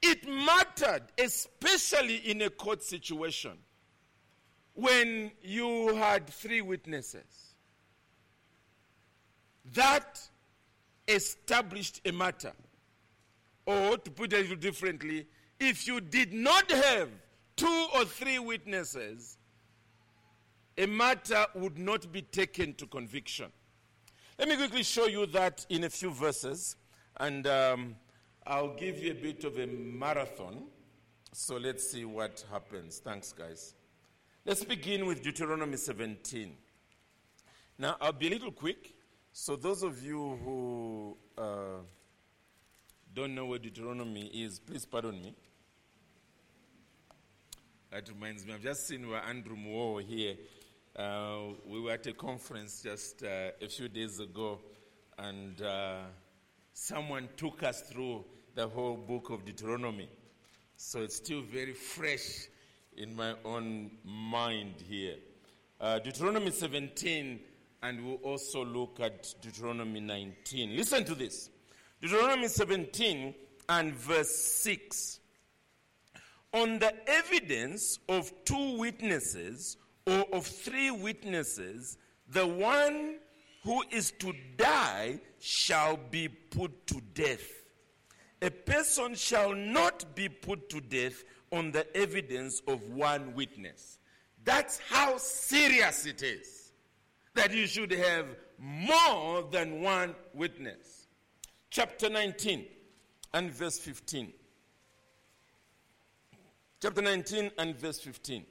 it 0.02 0.26
mattered, 0.28 1.02
especially 1.18 2.16
in 2.16 2.42
a 2.42 2.50
court 2.50 2.82
situation, 2.82 3.52
when 4.74 5.30
you 5.42 5.94
had 5.96 6.28
three 6.28 6.60
witnesses. 6.60 7.54
That 9.74 10.20
established 11.06 12.00
a 12.06 12.12
matter. 12.12 12.52
Or, 13.66 13.98
to 13.98 14.10
put 14.10 14.32
it 14.32 14.60
differently, 14.60 15.26
if 15.58 15.86
you 15.86 16.00
did 16.00 16.32
not 16.32 16.70
have 16.70 17.10
two 17.56 17.86
or 17.94 18.04
three 18.04 18.38
witnesses, 18.38 19.36
a 20.78 20.86
matter 20.86 21.44
would 21.54 21.78
not 21.78 22.10
be 22.10 22.22
taken 22.22 22.74
to 22.74 22.86
conviction. 22.86 23.52
Let 24.40 24.48
me 24.48 24.56
quickly 24.56 24.82
show 24.82 25.06
you 25.06 25.26
that 25.26 25.66
in 25.68 25.84
a 25.84 25.90
few 25.90 26.10
verses, 26.10 26.76
and 27.18 27.46
um, 27.46 27.94
I'll 28.46 28.74
give 28.74 28.98
you 28.98 29.10
a 29.10 29.14
bit 29.14 29.44
of 29.44 29.58
a 29.58 29.66
marathon. 29.66 30.62
So 31.30 31.58
let's 31.58 31.90
see 31.90 32.06
what 32.06 32.42
happens. 32.50 33.02
Thanks, 33.04 33.34
guys. 33.34 33.74
Let's 34.46 34.64
begin 34.64 35.04
with 35.04 35.22
Deuteronomy 35.22 35.76
17. 35.76 36.54
Now, 37.76 37.98
I'll 38.00 38.14
be 38.14 38.28
a 38.28 38.30
little 38.30 38.50
quick. 38.50 38.94
So, 39.30 39.56
those 39.56 39.82
of 39.82 40.02
you 40.02 40.38
who 40.42 41.18
uh, 41.36 41.82
don't 43.12 43.34
know 43.34 43.44
what 43.44 43.60
Deuteronomy 43.60 44.28
is, 44.28 44.58
please 44.58 44.86
pardon 44.86 45.20
me. 45.20 45.34
That 47.90 48.08
reminds 48.08 48.46
me, 48.46 48.54
I've 48.54 48.62
just 48.62 48.88
seen 48.88 49.06
where 49.06 49.20
Andrew 49.22 49.56
Moore 49.56 50.00
here 50.00 50.36
uh, 51.00 51.54
we 51.66 51.80
were 51.80 51.92
at 51.92 52.06
a 52.06 52.12
conference 52.12 52.82
just 52.82 53.22
uh, 53.22 53.50
a 53.62 53.68
few 53.68 53.88
days 53.88 54.20
ago, 54.20 54.58
and 55.18 55.62
uh, 55.62 56.00
someone 56.74 57.28
took 57.38 57.62
us 57.62 57.82
through 57.82 58.22
the 58.54 58.68
whole 58.68 58.96
book 58.96 59.30
of 59.30 59.44
Deuteronomy. 59.46 60.08
So 60.76 61.00
it's 61.00 61.16
still 61.16 61.40
very 61.40 61.72
fresh 61.72 62.48
in 62.96 63.16
my 63.16 63.34
own 63.46 63.92
mind 64.04 64.74
here. 64.86 65.14
Uh, 65.80 66.00
Deuteronomy 66.00 66.50
17, 66.50 67.40
and 67.82 68.04
we'll 68.04 68.16
also 68.16 68.62
look 68.62 69.00
at 69.00 69.34
Deuteronomy 69.40 70.00
19. 70.00 70.76
Listen 70.76 71.04
to 71.04 71.14
this 71.14 71.48
Deuteronomy 72.02 72.48
17 72.48 73.34
and 73.70 73.94
verse 73.94 74.34
6. 74.34 75.20
On 76.52 76.78
the 76.78 76.92
evidence 77.08 78.00
of 78.08 78.30
two 78.44 78.76
witnesses, 78.76 79.78
or 80.06 80.26
of 80.32 80.46
three 80.46 80.90
witnesses, 80.90 81.98
the 82.28 82.46
one 82.46 83.16
who 83.62 83.82
is 83.90 84.12
to 84.12 84.32
die 84.56 85.20
shall 85.38 85.98
be 86.10 86.28
put 86.28 86.86
to 86.86 87.00
death. 87.14 87.46
A 88.42 88.50
person 88.50 89.14
shall 89.14 89.54
not 89.54 90.14
be 90.14 90.28
put 90.28 90.70
to 90.70 90.80
death 90.80 91.24
on 91.52 91.72
the 91.72 91.94
evidence 91.96 92.62
of 92.66 92.82
one 92.90 93.34
witness. 93.34 93.98
That's 94.44 94.78
how 94.78 95.18
serious 95.18 96.06
it 96.06 96.22
is 96.22 96.72
that 97.34 97.52
you 97.52 97.66
should 97.66 97.92
have 97.92 98.26
more 98.58 99.42
than 99.50 99.82
one 99.82 100.14
witness. 100.34 101.06
Chapter 101.70 102.08
19 102.08 102.66
and 103.34 103.50
verse 103.50 103.78
15. 103.78 104.32
Chapter 106.80 107.02
19 107.02 107.50
and 107.58 107.76
verse 107.76 108.00
15. 108.00 108.44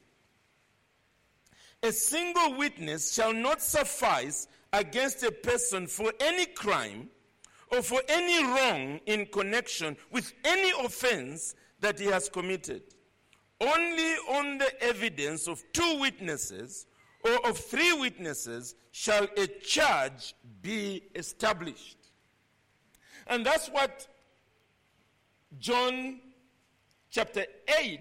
A 1.83 1.91
single 1.91 2.55
witness 2.55 3.13
shall 3.13 3.33
not 3.33 3.61
suffice 3.61 4.47
against 4.73 5.23
a 5.23 5.31
person 5.31 5.87
for 5.87 6.11
any 6.19 6.45
crime 6.45 7.09
or 7.71 7.81
for 7.81 8.01
any 8.09 8.43
wrong 8.43 8.99
in 9.05 9.25
connection 9.27 9.95
with 10.11 10.33
any 10.43 10.71
offense 10.85 11.55
that 11.79 11.99
he 11.99 12.05
has 12.05 12.29
committed. 12.29 12.83
only 13.61 14.13
on 14.29 14.57
the 14.57 14.83
evidence 14.83 15.47
of 15.47 15.63
two 15.73 15.99
witnesses 15.99 16.85
or 17.23 17.49
of 17.49 17.57
three 17.57 17.91
witnesses 17.93 18.75
shall 18.91 19.27
a 19.37 19.47
charge 19.47 20.33
be 20.61 21.03
established. 21.15 21.97
And 23.27 23.45
that's 23.45 23.67
what 23.67 24.07
John 25.59 26.21
chapter 27.09 27.45
8, 27.79 27.99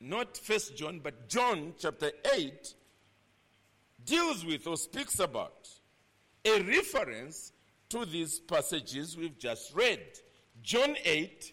not 0.00 0.36
First 0.38 0.76
John, 0.76 1.00
but 1.00 1.28
John 1.28 1.74
chapter 1.78 2.10
8 2.34 2.74
deals 4.04 4.44
with 4.44 4.66
or 4.66 4.76
speaks 4.76 5.18
about. 5.18 5.68
A 6.44 6.60
reference 6.62 7.52
to 7.88 8.04
these 8.04 8.40
passages 8.40 9.16
we've 9.16 9.38
just 9.38 9.74
read. 9.74 10.00
John 10.62 10.96
8 11.04 11.52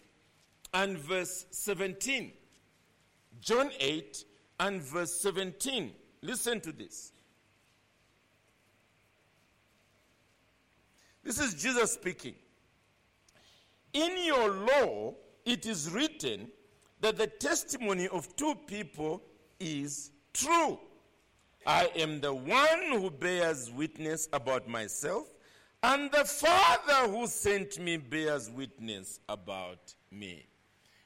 and 0.74 0.98
verse 0.98 1.46
17. 1.50 2.32
John 3.40 3.70
8 3.78 4.24
and 4.60 4.82
verse 4.82 5.12
17. 5.20 5.92
Listen 6.22 6.60
to 6.60 6.72
this. 6.72 7.12
This 11.22 11.38
is 11.38 11.54
Jesus 11.54 11.92
speaking. 11.92 12.34
In 13.92 14.24
your 14.24 14.50
law, 14.50 15.14
it 15.44 15.66
is 15.66 15.90
written 15.90 16.48
that 17.00 17.16
the 17.16 17.26
testimony 17.26 18.08
of 18.08 18.34
two 18.36 18.54
people 18.66 19.22
is 19.58 20.10
true. 20.32 20.78
I 21.66 21.90
am 21.96 22.20
the 22.20 22.32
one 22.32 22.92
who 22.92 23.10
bears 23.10 23.70
witness 23.70 24.28
about 24.32 24.68
myself, 24.68 25.28
and 25.82 26.10
the 26.10 26.24
Father 26.24 27.10
who 27.10 27.26
sent 27.26 27.78
me 27.78 27.96
bears 27.96 28.50
witness 28.50 29.20
about 29.28 29.94
me. 30.10 30.46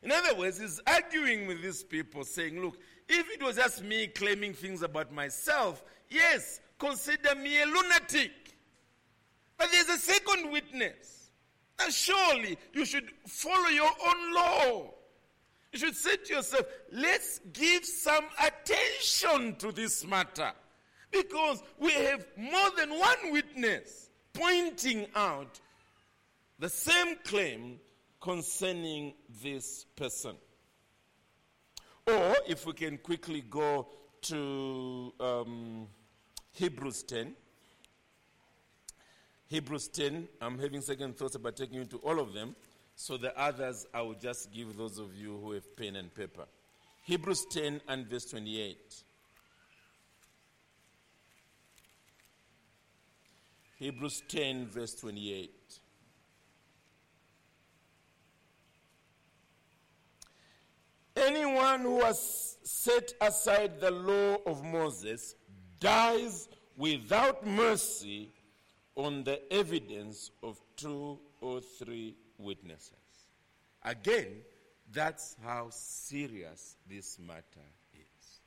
In 0.02 0.12
other 0.12 0.34
words, 0.34 0.60
he's 0.60 0.80
arguing 0.86 1.46
with 1.46 1.62
these 1.62 1.82
people, 1.82 2.24
saying, 2.24 2.60
Look, 2.60 2.78
if 3.08 3.30
it 3.30 3.42
was 3.42 3.56
just 3.56 3.82
me 3.82 4.06
claiming 4.06 4.52
things 4.52 4.82
about 4.82 5.12
myself, 5.12 5.82
yes, 6.08 6.60
consider 6.78 7.34
me 7.34 7.62
a 7.62 7.66
lunatic. 7.66 8.32
But 9.56 9.70
there's 9.72 9.88
a 9.88 9.98
second 9.98 10.50
witness. 10.50 11.30
And 11.80 11.92
surely 11.92 12.56
you 12.72 12.84
should 12.84 13.10
follow 13.26 13.68
your 13.68 13.90
own 14.06 14.34
law. 14.34 14.94
You 15.74 15.80
should 15.80 15.96
say 15.96 16.14
to 16.14 16.34
yourself, 16.34 16.66
let's 16.92 17.40
give 17.52 17.84
some 17.84 18.26
attention 18.40 19.56
to 19.56 19.72
this 19.72 20.06
matter. 20.06 20.52
Because 21.10 21.64
we 21.80 21.90
have 21.90 22.24
more 22.36 22.70
than 22.76 22.90
one 22.90 23.32
witness 23.32 24.08
pointing 24.32 25.06
out 25.16 25.58
the 26.60 26.68
same 26.68 27.16
claim 27.24 27.80
concerning 28.20 29.14
this 29.42 29.84
person. 29.96 30.36
Or 32.06 32.36
if 32.46 32.66
we 32.66 32.72
can 32.74 32.96
quickly 32.96 33.40
go 33.40 33.88
to 34.22 35.12
um, 35.18 35.88
Hebrews 36.52 37.02
10. 37.02 37.34
Hebrews 39.48 39.88
10, 39.88 40.28
I'm 40.40 40.56
having 40.56 40.82
second 40.82 41.16
thoughts 41.16 41.34
about 41.34 41.56
taking 41.56 41.78
you 41.78 41.84
to 41.86 41.96
all 41.96 42.20
of 42.20 42.32
them. 42.32 42.54
So 42.96 43.16
the 43.16 43.38
others, 43.38 43.86
I 43.92 44.02
will 44.02 44.14
just 44.14 44.52
give 44.52 44.76
those 44.76 44.98
of 44.98 45.14
you 45.14 45.38
who 45.42 45.52
have 45.52 45.76
pen 45.76 45.96
and 45.96 46.14
paper. 46.14 46.44
Hebrews 47.04 47.46
10 47.50 47.80
and 47.88 48.06
verse 48.06 48.24
28. 48.26 49.02
Hebrews 53.78 54.22
10, 54.28 54.68
verse 54.68 54.94
28. 54.94 55.50
Anyone 61.16 61.80
who 61.80 62.00
has 62.00 62.56
set 62.62 63.12
aside 63.20 63.80
the 63.80 63.90
law 63.90 64.38
of 64.46 64.64
Moses 64.64 65.34
dies 65.80 66.48
without 66.76 67.46
mercy 67.46 68.30
on 68.96 69.24
the 69.24 69.40
evidence 69.52 70.30
of 70.42 70.60
two 70.76 71.18
or 71.40 71.60
three 71.60 72.14
witnesses. 72.38 72.92
Again, 73.84 74.28
that's 74.92 75.36
how 75.42 75.68
serious 75.70 76.76
this 76.88 77.18
matter 77.18 77.66
is. 77.94 78.40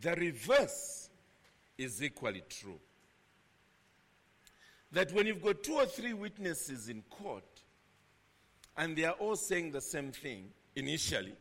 The 0.00 0.14
reverse 0.14 1.08
is 1.78 2.02
equally 2.02 2.42
true. 2.48 2.78
That 4.92 5.12
when 5.12 5.26
you've 5.26 5.42
got 5.42 5.62
two 5.62 5.74
or 5.74 5.86
three 5.86 6.12
witnesses 6.12 6.88
in 6.88 7.02
court, 7.02 7.44
and 8.76 8.96
they 8.96 9.04
are 9.04 9.12
all 9.12 9.36
saying 9.36 9.72
the 9.72 9.80
same 9.80 10.12
thing 10.12 10.48
initially. 10.76 11.34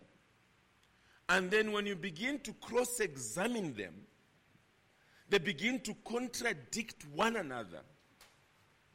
And 1.29 1.49
then 1.49 1.71
when 1.71 1.85
you 1.85 1.95
begin 1.95 2.39
to 2.39 2.53
cross 2.53 2.99
examine 2.99 3.73
them, 3.73 3.93
they 5.29 5.37
begin 5.37 5.79
to 5.81 5.95
contradict 6.05 7.05
one 7.13 7.37
another. 7.37 7.79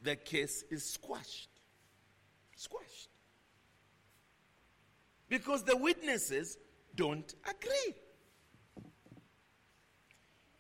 The 0.07 0.15
case 0.15 0.63
is 0.71 0.85
squashed. 0.85 1.49
Squashed. 2.55 3.11
Because 5.29 5.65
the 5.65 5.77
witnesses 5.77 6.59
don't 6.95 7.35
agree. 7.45 7.95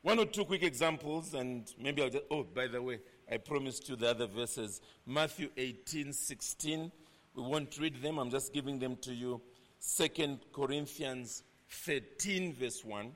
One 0.02 0.18
or 0.18 0.26
two 0.26 0.44
quick 0.44 0.64
examples, 0.64 1.34
and 1.34 1.72
maybe 1.80 2.02
I'll 2.02 2.10
just. 2.10 2.24
Oh, 2.28 2.42
by 2.42 2.66
the 2.66 2.82
way, 2.82 2.98
I 3.30 3.36
promised 3.36 3.88
you 3.88 3.94
the 3.94 4.10
other 4.10 4.26
verses. 4.26 4.80
Matthew 5.06 5.50
18 5.56 6.12
16 6.12 6.90
we 7.36 7.42
won't 7.42 7.78
read 7.78 8.02
them, 8.02 8.18
I'm 8.18 8.30
just 8.30 8.52
giving 8.52 8.80
them 8.80 8.96
to 9.02 9.14
you. 9.14 9.40
Second 9.78 10.40
Corinthians 10.52 11.44
13, 11.68 12.54
verse 12.54 12.84
1, 12.84 13.12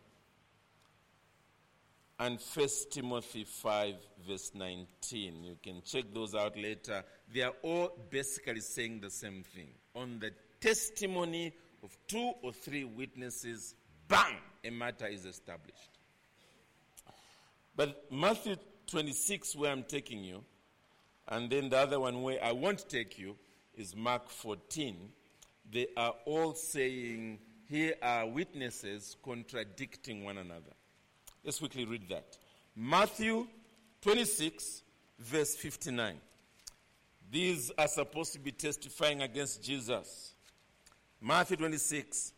and 2.21 2.39
First 2.39 2.93
Timothy 2.93 3.45
5, 3.45 3.95
verse 4.29 4.53
19. 4.55 5.43
You 5.43 5.57
can 5.62 5.81
check 5.83 6.05
those 6.12 6.35
out 6.35 6.55
later. 6.55 7.03
They 7.33 7.41
are 7.41 7.55
all 7.62 7.97
basically 8.11 8.61
saying 8.61 9.01
the 9.01 9.11
same 9.11 9.43
thing. 9.43 9.71
On 9.95 10.18
the 10.21 10.31
testimony 10.61 11.55
of 11.83 11.97
two 12.07 12.33
or 12.43 12.53
three 12.53 12.85
witnesses, 12.85 13.75
bang, 14.07 14.37
a 14.62 14.71
matter 14.71 15.07
is 15.07 15.25
established. 15.25 15.99
But 17.75 18.05
Matthew 18.12 18.57
26, 18.89 19.57
where 19.57 19.73
I'm 19.73 19.85
taking 19.85 20.23
you, 20.23 20.45
and 21.27 21.49
then 21.49 21.71
the 21.71 21.79
other 21.79 22.01
one 22.01 22.21
where 22.21 22.45
I 22.45 22.53
won't 22.53 22.87
take 22.87 23.18
you, 23.18 23.35
is 23.75 23.97
Mark 23.97 24.29
14. 24.29 25.09
They 25.73 25.87
are 25.97 26.14
all 26.27 26.53
saying, 26.53 27.39
here 27.66 27.95
are 28.03 28.27
witnesses 28.27 29.16
contradicting 29.25 30.23
one 30.23 30.37
another. 30.37 30.75
Let's 31.45 31.59
quickly 31.59 31.84
read 31.84 32.09
that. 32.09 32.36
Matthew 32.76 33.47
26, 34.03 34.82
verse 35.18 35.55
59. 35.57 36.16
These 37.30 37.70
are 37.78 37.88
supposed 37.88 38.32
to 38.32 38.38
be 38.38 38.53
testifying 38.53 39.22
against 39.22 39.62
Jesus. 39.62 40.34
Matthew 41.20 41.57
26, 41.57 42.32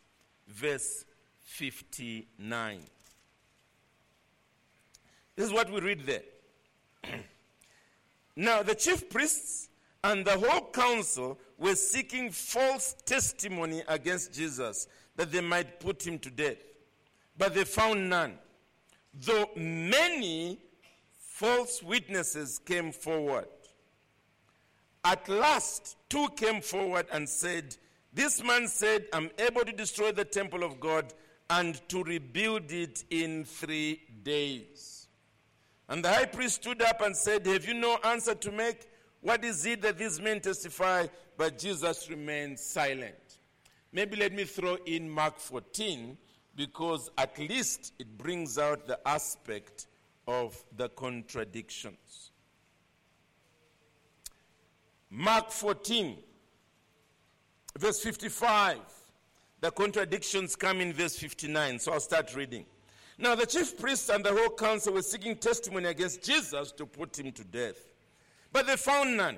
verse 0.47 1.05
59. 1.41 2.79
This 5.35 5.47
is 5.47 5.53
what 5.53 5.71
we 5.71 5.79
read 5.79 6.05
there. 6.05 6.21
now, 8.35 8.61
the 8.61 8.75
chief 8.75 9.09
priests 9.09 9.69
and 10.03 10.25
the 10.25 10.37
whole 10.37 10.69
council 10.71 11.39
were 11.57 11.75
seeking 11.75 12.29
false 12.29 12.95
testimony 13.05 13.81
against 13.87 14.33
Jesus 14.33 14.87
that 15.15 15.31
they 15.31 15.41
might 15.41 15.79
put 15.79 16.05
him 16.05 16.19
to 16.19 16.29
death. 16.29 16.57
But 17.37 17.55
they 17.55 17.63
found 17.63 18.09
none. 18.09 18.37
Though 19.13 19.49
many 19.55 20.59
false 21.33 21.83
witnesses 21.83 22.59
came 22.59 22.91
forward. 22.91 23.47
At 25.03 25.27
last, 25.27 25.97
two 26.09 26.29
came 26.35 26.61
forward 26.61 27.07
and 27.11 27.27
said, 27.27 27.75
This 28.13 28.43
man 28.43 28.67
said, 28.67 29.05
I'm 29.11 29.29
able 29.37 29.65
to 29.65 29.71
destroy 29.71 30.11
the 30.11 30.25
temple 30.25 30.63
of 30.63 30.79
God 30.79 31.13
and 31.49 31.81
to 31.89 32.03
rebuild 32.03 32.71
it 32.71 33.03
in 33.09 33.43
three 33.43 34.01
days. 34.23 35.07
And 35.89 36.03
the 36.03 36.09
high 36.09 36.25
priest 36.25 36.55
stood 36.55 36.81
up 36.81 37.01
and 37.01 37.15
said, 37.15 37.45
Have 37.45 37.65
you 37.65 37.73
no 37.73 37.97
answer 38.03 38.33
to 38.35 38.51
make? 38.51 38.87
What 39.21 39.43
is 39.43 39.65
it 39.65 39.81
that 39.81 39.97
these 39.97 40.19
men 40.21 40.39
testify? 40.39 41.07
But 41.37 41.59
Jesus 41.59 42.09
remained 42.09 42.59
silent. 42.59 43.37
Maybe 43.91 44.15
let 44.15 44.33
me 44.33 44.45
throw 44.45 44.77
in 44.85 45.09
Mark 45.09 45.39
14 45.39 46.17
because 46.55 47.09
at 47.17 47.37
least 47.37 47.93
it 47.99 48.17
brings 48.17 48.57
out 48.57 48.87
the 48.87 48.99
aspect 49.07 49.87
of 50.27 50.61
the 50.77 50.89
contradictions. 50.89 52.31
Mark 55.09 55.51
14, 55.51 56.17
verse 57.77 57.99
55. 58.01 58.79
The 59.61 59.71
contradictions 59.71 60.55
come 60.55 60.81
in 60.81 60.91
verse 60.93 61.17
59, 61.17 61.79
so 61.79 61.93
I'll 61.93 61.99
start 61.99 62.35
reading. 62.35 62.65
Now, 63.17 63.35
the 63.35 63.45
chief 63.45 63.79
priests 63.79 64.09
and 64.09 64.25
the 64.25 64.33
whole 64.33 64.49
council 64.49 64.93
were 64.93 65.01
seeking 65.01 65.35
testimony 65.35 65.87
against 65.87 66.23
Jesus 66.23 66.71
to 66.73 66.85
put 66.85 67.17
him 67.17 67.31
to 67.31 67.43
death. 67.43 67.77
But 68.51 68.67
they 68.67 68.75
found 68.75 69.15
none. 69.15 69.37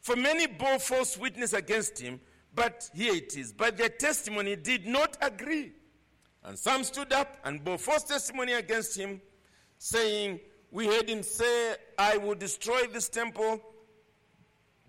For 0.00 0.16
many 0.16 0.46
bore 0.46 0.78
false 0.78 1.16
witness 1.16 1.52
against 1.52 1.98
him, 1.98 2.20
But 2.54 2.90
here 2.92 3.14
it 3.14 3.36
is. 3.36 3.52
But 3.52 3.76
their 3.76 3.88
testimony 3.88 4.56
did 4.56 4.86
not 4.86 5.16
agree. 5.20 5.72
And 6.48 6.58
some 6.58 6.82
stood 6.82 7.12
up 7.12 7.36
and 7.44 7.62
bore 7.62 7.76
false 7.76 8.04
testimony 8.04 8.54
against 8.54 8.96
him, 8.96 9.20
saying, 9.76 10.40
We 10.70 10.86
heard 10.86 11.06
him 11.06 11.22
say, 11.22 11.74
I 11.98 12.16
will 12.16 12.36
destroy 12.36 12.86
this 12.86 13.10
temple 13.10 13.60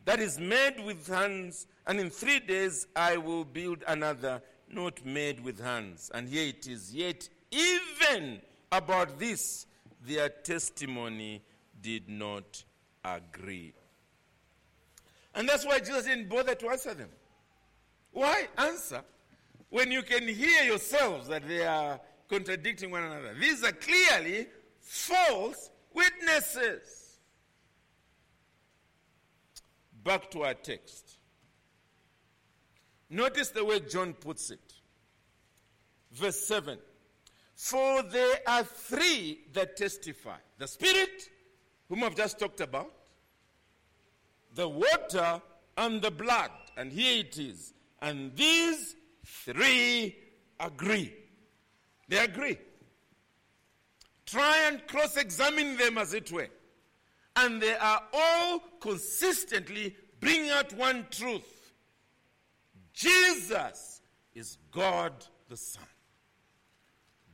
that 0.05 0.21
is 0.21 0.39
made 0.39 0.81
with 0.85 1.05
hands, 1.05 1.67
and 1.85 1.99
in 1.99 2.11
three 2.11 2.39
days 2.39 2.87
I 2.95 3.17
will 3.17 3.43
build 3.43 3.83
another 3.89 4.41
not 4.69 5.05
made 5.05 5.43
with 5.43 5.59
hands. 5.59 6.09
And 6.13 6.29
here 6.29 6.47
it 6.47 6.65
is. 6.65 6.95
Yet, 6.95 7.27
even 7.51 8.39
about 8.71 9.19
this, 9.19 9.65
their 10.07 10.29
testimony 10.29 11.41
did 11.81 12.07
not 12.07 12.63
agree. 13.03 13.73
And 15.35 15.49
that's 15.49 15.65
why 15.65 15.79
Jesus 15.79 16.05
didn't 16.05 16.29
bother 16.29 16.55
to 16.55 16.69
answer 16.69 16.93
them. 16.93 17.09
Why 18.13 18.47
answer 18.57 19.01
when 19.69 19.91
you 19.91 20.01
can 20.01 20.27
hear 20.27 20.63
yourselves 20.63 21.27
that 21.27 21.47
they 21.47 21.65
are 21.65 21.99
contradicting 22.29 22.91
one 22.91 23.03
another? 23.03 23.35
These 23.39 23.63
are 23.63 23.71
clearly 23.71 24.47
false 24.81 25.69
witnesses. 25.93 27.17
Back 30.03 30.31
to 30.31 30.43
our 30.43 30.53
text. 30.53 31.17
Notice 33.09 33.49
the 33.49 33.65
way 33.65 33.79
John 33.79 34.13
puts 34.13 34.51
it. 34.51 34.73
Verse 36.11 36.39
7 36.39 36.77
For 37.55 38.03
there 38.03 38.39
are 38.47 38.63
three 38.63 39.41
that 39.53 39.77
testify 39.77 40.37
the 40.57 40.67
Spirit, 40.67 41.29
whom 41.87 42.03
I've 42.03 42.15
just 42.15 42.39
talked 42.39 42.61
about, 42.61 42.91
the 44.55 44.67
water, 44.67 45.41
and 45.77 46.01
the 46.01 46.11
blood. 46.11 46.51
And 46.77 46.91
here 46.91 47.19
it 47.19 47.37
is. 47.37 47.73
And 48.01 48.35
these 48.35 48.95
three 49.45 50.15
agree. 50.59 51.13
They 52.07 52.17
agree. 52.17 52.57
Try 54.25 54.67
and 54.67 54.85
cross 54.87 55.17
examine 55.17 55.77
them 55.77 55.97
as 55.97 56.13
it 56.13 56.31
were. 56.31 56.47
And 57.35 57.61
they 57.61 57.75
are 57.75 58.03
all 58.13 58.61
consistently 58.79 59.95
bringing 60.19 60.49
out 60.49 60.73
one 60.73 61.05
truth 61.09 61.59
Jesus 62.99 64.01
is 64.35 64.57
God 64.71 65.13
the 65.47 65.55
Son. 65.55 65.85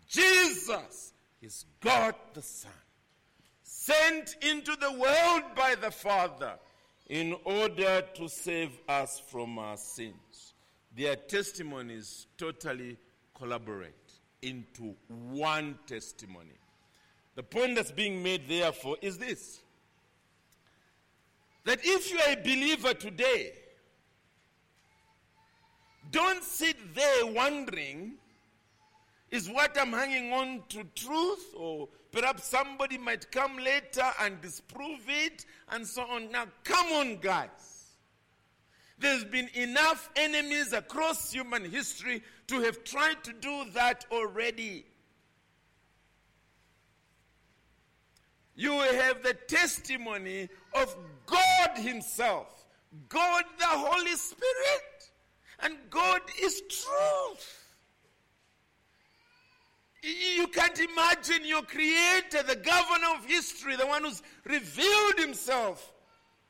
Jesus 0.08 1.14
is 1.42 1.66
God 1.80 2.14
the 2.34 2.42
Son, 2.44 2.72
sent 3.64 4.36
into 4.42 4.76
the 4.76 4.92
world 4.92 5.44
by 5.56 5.74
the 5.82 5.90
Father 5.90 6.54
in 7.08 7.36
order 7.44 8.04
to 8.16 8.30
save 8.30 8.78
us 8.88 9.20
from 9.28 9.58
our 9.58 9.78
sins. 9.78 10.14
Their 10.96 11.16
testimonies 11.16 12.28
totally 12.38 12.98
collaborate 13.36 13.94
into 14.42 14.96
one 15.08 15.78
testimony. 15.88 16.58
The 17.36 17.44
point 17.44 17.76
that's 17.76 17.92
being 17.92 18.24
made, 18.24 18.48
therefore, 18.48 18.98
is 19.02 19.18
this 19.18 19.62
that 21.66 21.80
if 21.84 22.12
you 22.12 22.20
are 22.20 22.34
a 22.34 22.36
believer 22.36 22.94
today, 22.94 23.54
don't 26.12 26.44
sit 26.44 26.78
there 26.94 27.26
wondering, 27.26 28.14
is 29.32 29.50
what 29.50 29.76
I'm 29.80 29.92
hanging 29.92 30.32
on 30.32 30.64
to 30.70 30.84
truth? 30.96 31.54
Or 31.58 31.90
perhaps 32.12 32.46
somebody 32.46 32.98
might 33.00 33.32
come 33.32 33.58
later 33.58 34.06
and 34.22 34.40
disprove 34.42 35.02
it 35.08 35.46
and 35.72 35.86
so 35.86 36.04
on. 36.04 36.32
Now, 36.32 36.46
come 36.64 36.86
on, 36.94 37.18
guys. 37.18 37.75
There's 38.98 39.26
been 39.26 39.50
enough 39.54 40.10
enemies 40.16 40.72
across 40.74 41.32
human 41.32 41.70
history 41.70 42.24
to 42.48 42.62
have 42.62 42.84
tried 42.84 43.24
to 43.26 43.34
do 43.34 43.66
that 43.74 44.06
already. 44.12 44.86
You 48.56 48.72
will 48.72 48.94
have 48.94 49.22
the 49.22 49.34
testimony 49.34 50.48
of 50.74 50.96
God 51.26 51.78
Himself, 51.78 52.66
God 53.10 53.44
the 53.60 53.66
Holy 53.66 54.16
Spirit. 54.16 55.12
And 55.60 55.78
God 55.90 56.22
is 56.42 56.62
truth. 56.70 57.66
You 60.04 60.48
can't 60.48 60.80
imagine 60.80 61.46
your 61.46 61.64
creator, 61.64 62.44
the 62.44 62.58
governor 62.58 63.08
of 63.18 63.26
history, 63.26 63.76
the 63.76 63.88
one 63.88 64.04
who's 64.04 64.22
revealed 64.46 65.18
himself 65.18 65.94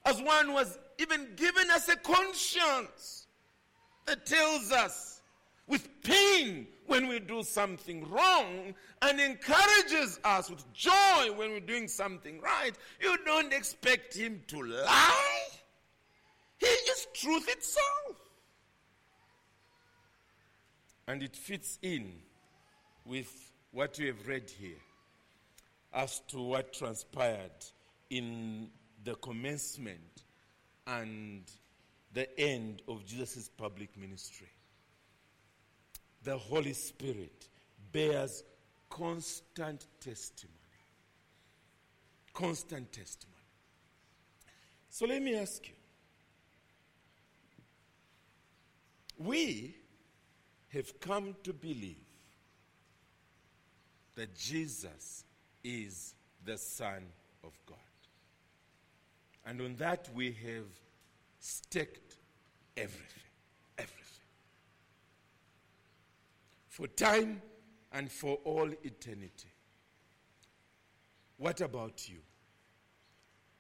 as 0.05 0.21
one 0.21 0.47
who 0.47 0.57
has 0.57 0.77
even 0.99 1.27
given 1.35 1.69
us 1.71 1.89
a 1.89 1.95
conscience 1.97 3.27
that 4.05 4.25
tells 4.25 4.71
us 4.71 5.21
with 5.67 5.87
pain 6.03 6.67
when 6.87 7.07
we 7.07 7.19
do 7.19 7.41
something 7.43 8.07
wrong 8.09 8.73
and 9.01 9.19
encourages 9.19 10.19
us 10.23 10.49
with 10.49 10.71
joy 10.73 11.31
when 11.35 11.51
we're 11.51 11.59
doing 11.59 11.87
something 11.87 12.39
right. 12.39 12.73
You 13.01 13.17
don't 13.25 13.51
expect 13.51 14.15
him 14.15 14.43
to 14.47 14.61
lie. 14.61 15.47
He 16.57 16.67
is 16.67 17.07
truth 17.13 17.49
itself. 17.49 18.17
And 21.07 21.21
it 21.21 21.35
fits 21.35 21.77
in 21.81 22.13
with 23.05 23.51
what 23.71 23.97
we 23.99 24.07
have 24.07 24.27
read 24.27 24.49
here 24.49 24.77
as 25.93 26.19
to 26.27 26.41
what 26.41 26.73
transpired 26.73 27.51
in 28.09 28.69
the 29.03 29.15
commencement 29.15 30.24
and 30.87 31.43
the 32.13 32.39
end 32.39 32.81
of 32.87 33.05
Jesus' 33.05 33.49
public 33.49 33.95
ministry. 33.97 34.49
The 36.23 36.37
Holy 36.37 36.73
Spirit 36.73 37.47
bears 37.91 38.43
constant 38.89 39.85
testimony. 39.99 40.55
Constant 42.33 42.91
testimony. 42.91 43.35
So 44.89 45.05
let 45.05 45.21
me 45.21 45.35
ask 45.35 45.67
you. 45.67 45.73
We 49.17 49.75
have 50.69 50.99
come 50.99 51.35
to 51.43 51.53
believe 51.53 51.95
that 54.15 54.35
Jesus 54.35 55.23
is 55.63 56.13
the 56.43 56.57
Son 56.57 57.03
of 57.43 57.51
God. 57.65 57.77
And 59.45 59.61
on 59.61 59.75
that 59.75 60.09
we 60.13 60.27
have 60.45 60.65
staked 61.39 62.15
everything. 62.75 63.23
Everything. 63.77 64.25
For 66.67 66.87
time 66.87 67.41
and 67.91 68.11
for 68.11 68.39
all 68.43 68.69
eternity. 68.83 69.49
What 71.37 71.61
about 71.61 72.09
you? 72.09 72.17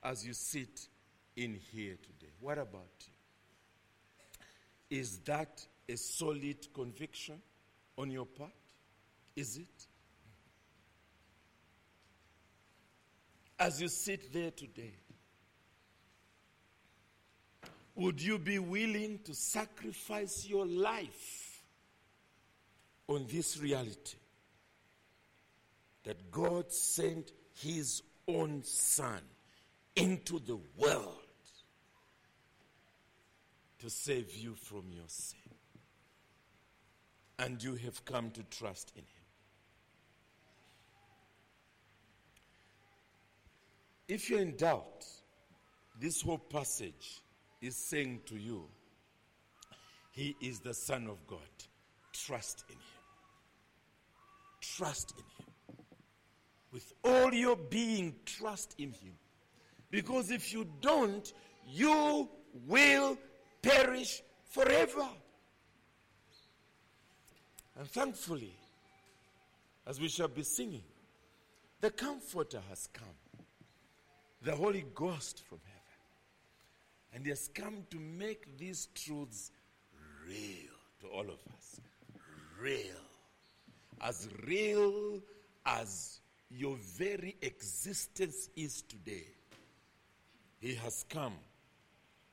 As 0.03 0.25
you 0.25 0.33
sit 0.33 0.87
in 1.35 1.59
here 1.71 1.95
today, 1.95 2.31
what 2.39 2.57
about 2.57 2.91
you? 2.99 4.97
Is 4.99 5.19
that 5.19 5.65
a 5.87 5.97
solid 5.97 6.73
conviction 6.73 7.41
on 7.97 8.11
your 8.11 8.25
part? 8.25 8.51
Is 9.35 9.57
it? 9.57 9.87
As 13.57 13.81
you 13.81 13.87
sit 13.87 14.31
there 14.31 14.51
today, 14.51 14.93
would 17.95 18.21
you 18.21 18.37
be 18.37 18.59
willing 18.59 19.19
to 19.23 19.33
sacrifice 19.33 20.45
your 20.47 20.65
life 20.65 21.63
on 23.07 23.25
this 23.29 23.57
reality 23.57 24.17
that 26.03 26.31
God 26.31 26.71
sent 26.71 27.31
His 27.53 28.01
own 28.27 28.63
Son 28.63 29.21
into 29.95 30.39
the 30.39 30.57
world 30.77 31.11
to 33.79 33.89
save 33.89 34.35
you 34.35 34.55
from 34.55 34.83
your 34.91 35.07
sin? 35.07 35.39
and 37.39 37.61
you 37.61 37.75
have 37.75 38.03
come 38.05 38.31
to 38.31 38.43
trust 38.43 38.91
in 38.95 39.01
Him. 39.01 39.07
If 44.07 44.29
you're 44.29 44.39
in 44.39 44.55
doubt, 44.55 45.05
this 45.99 46.21
whole 46.21 46.37
passage 46.37 47.21
is 47.61 47.75
saying 47.75 48.21
to 48.27 48.37
you, 48.37 48.65
He 50.11 50.35
is 50.41 50.59
the 50.59 50.73
Son 50.73 51.07
of 51.07 51.25
God. 51.27 51.39
Trust 52.13 52.65
in 52.69 52.75
Him. 52.75 52.81
Trust 54.61 55.13
in 55.17 55.23
Him. 55.23 55.51
With 56.71 56.93
all 57.03 57.33
your 57.33 57.55
being, 57.55 58.15
trust 58.25 58.75
in 58.77 58.91
Him. 58.91 59.13
Because 59.89 60.31
if 60.31 60.51
you 60.53 60.67
don't, 60.81 61.31
you 61.67 62.29
will 62.67 63.17
perish 63.61 64.21
forever. 64.49 65.07
And 67.77 67.87
thankfully, 67.89 68.55
as 69.85 69.99
we 69.99 70.07
shall 70.07 70.27
be 70.27 70.43
singing, 70.43 70.83
the 71.81 71.91
Comforter 71.91 72.61
has 72.69 72.87
come, 72.93 73.07
the 74.41 74.55
Holy 74.55 74.85
Ghost 74.93 75.43
from 75.47 75.59
heaven. 75.63 75.74
And 77.15 77.23
he 77.23 77.29
has 77.29 77.49
come 77.53 77.85
to 77.91 77.97
make 77.97 78.57
these 78.57 78.89
truths 78.93 79.51
real 80.27 80.75
to 80.99 81.07
all 81.07 81.21
of 81.21 81.39
us. 81.53 81.79
Real. 82.59 82.99
As 84.01 84.27
real 84.45 85.21
as 85.65 86.19
your 86.51 86.75
very 86.97 87.37
existence 87.41 88.49
is 88.57 88.81
today. 88.81 89.27
He 90.59 90.75
has 90.75 91.05
come 91.07 91.35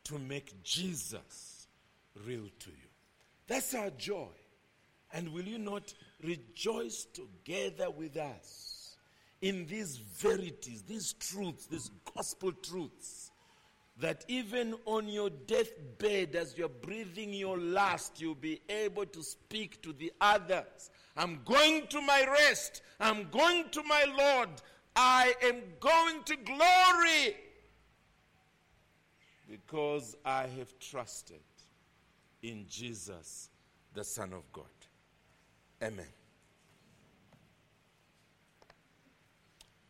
to 0.05 0.19
make 0.19 0.61
Jesus 0.65 1.69
real 2.27 2.49
to 2.59 2.71
you. 2.71 2.91
That's 3.47 3.75
our 3.75 3.91
joy. 3.91 4.35
And 5.13 5.33
will 5.33 5.45
you 5.45 5.59
not 5.59 5.95
rejoice 6.25 7.07
together 7.15 7.89
with 7.89 8.17
us 8.17 8.97
in 9.41 9.65
these 9.67 9.99
verities, 9.99 10.83
these 10.83 11.13
truths, 11.13 11.67
these 11.67 11.89
gospel 12.17 12.51
truths? 12.51 13.32
That 14.03 14.25
even 14.27 14.75
on 14.85 15.07
your 15.07 15.31
deathbed, 15.31 16.35
as 16.35 16.59
you're 16.59 16.69
breathing 16.69 17.33
your 17.33 17.57
last, 17.57 18.21
you'll 18.21 18.35
be 18.35 18.61
able 18.69 19.07
to 19.07 19.23
speak 19.23 19.81
to 19.83 19.93
the 19.93 20.13
others. 20.21 20.91
I'm 21.17 21.41
going 21.45 21.87
to 21.87 22.03
my 22.03 22.27
rest. 22.29 22.83
I'm 22.99 23.29
going 23.31 23.69
to 23.71 23.83
my 23.85 24.05
Lord. 24.19 24.49
I 24.97 25.35
am 25.45 25.63
going 25.79 26.25
to 26.25 26.37
glory 26.37 27.37
because 29.49 30.17
I 30.25 30.49
have 30.59 30.77
trusted 30.81 31.41
in 32.43 32.67
Jesus, 32.69 33.51
the 33.95 34.03
Son 34.03 34.33
of 34.33 34.53
God. 34.53 34.65
Amen. 35.81 36.09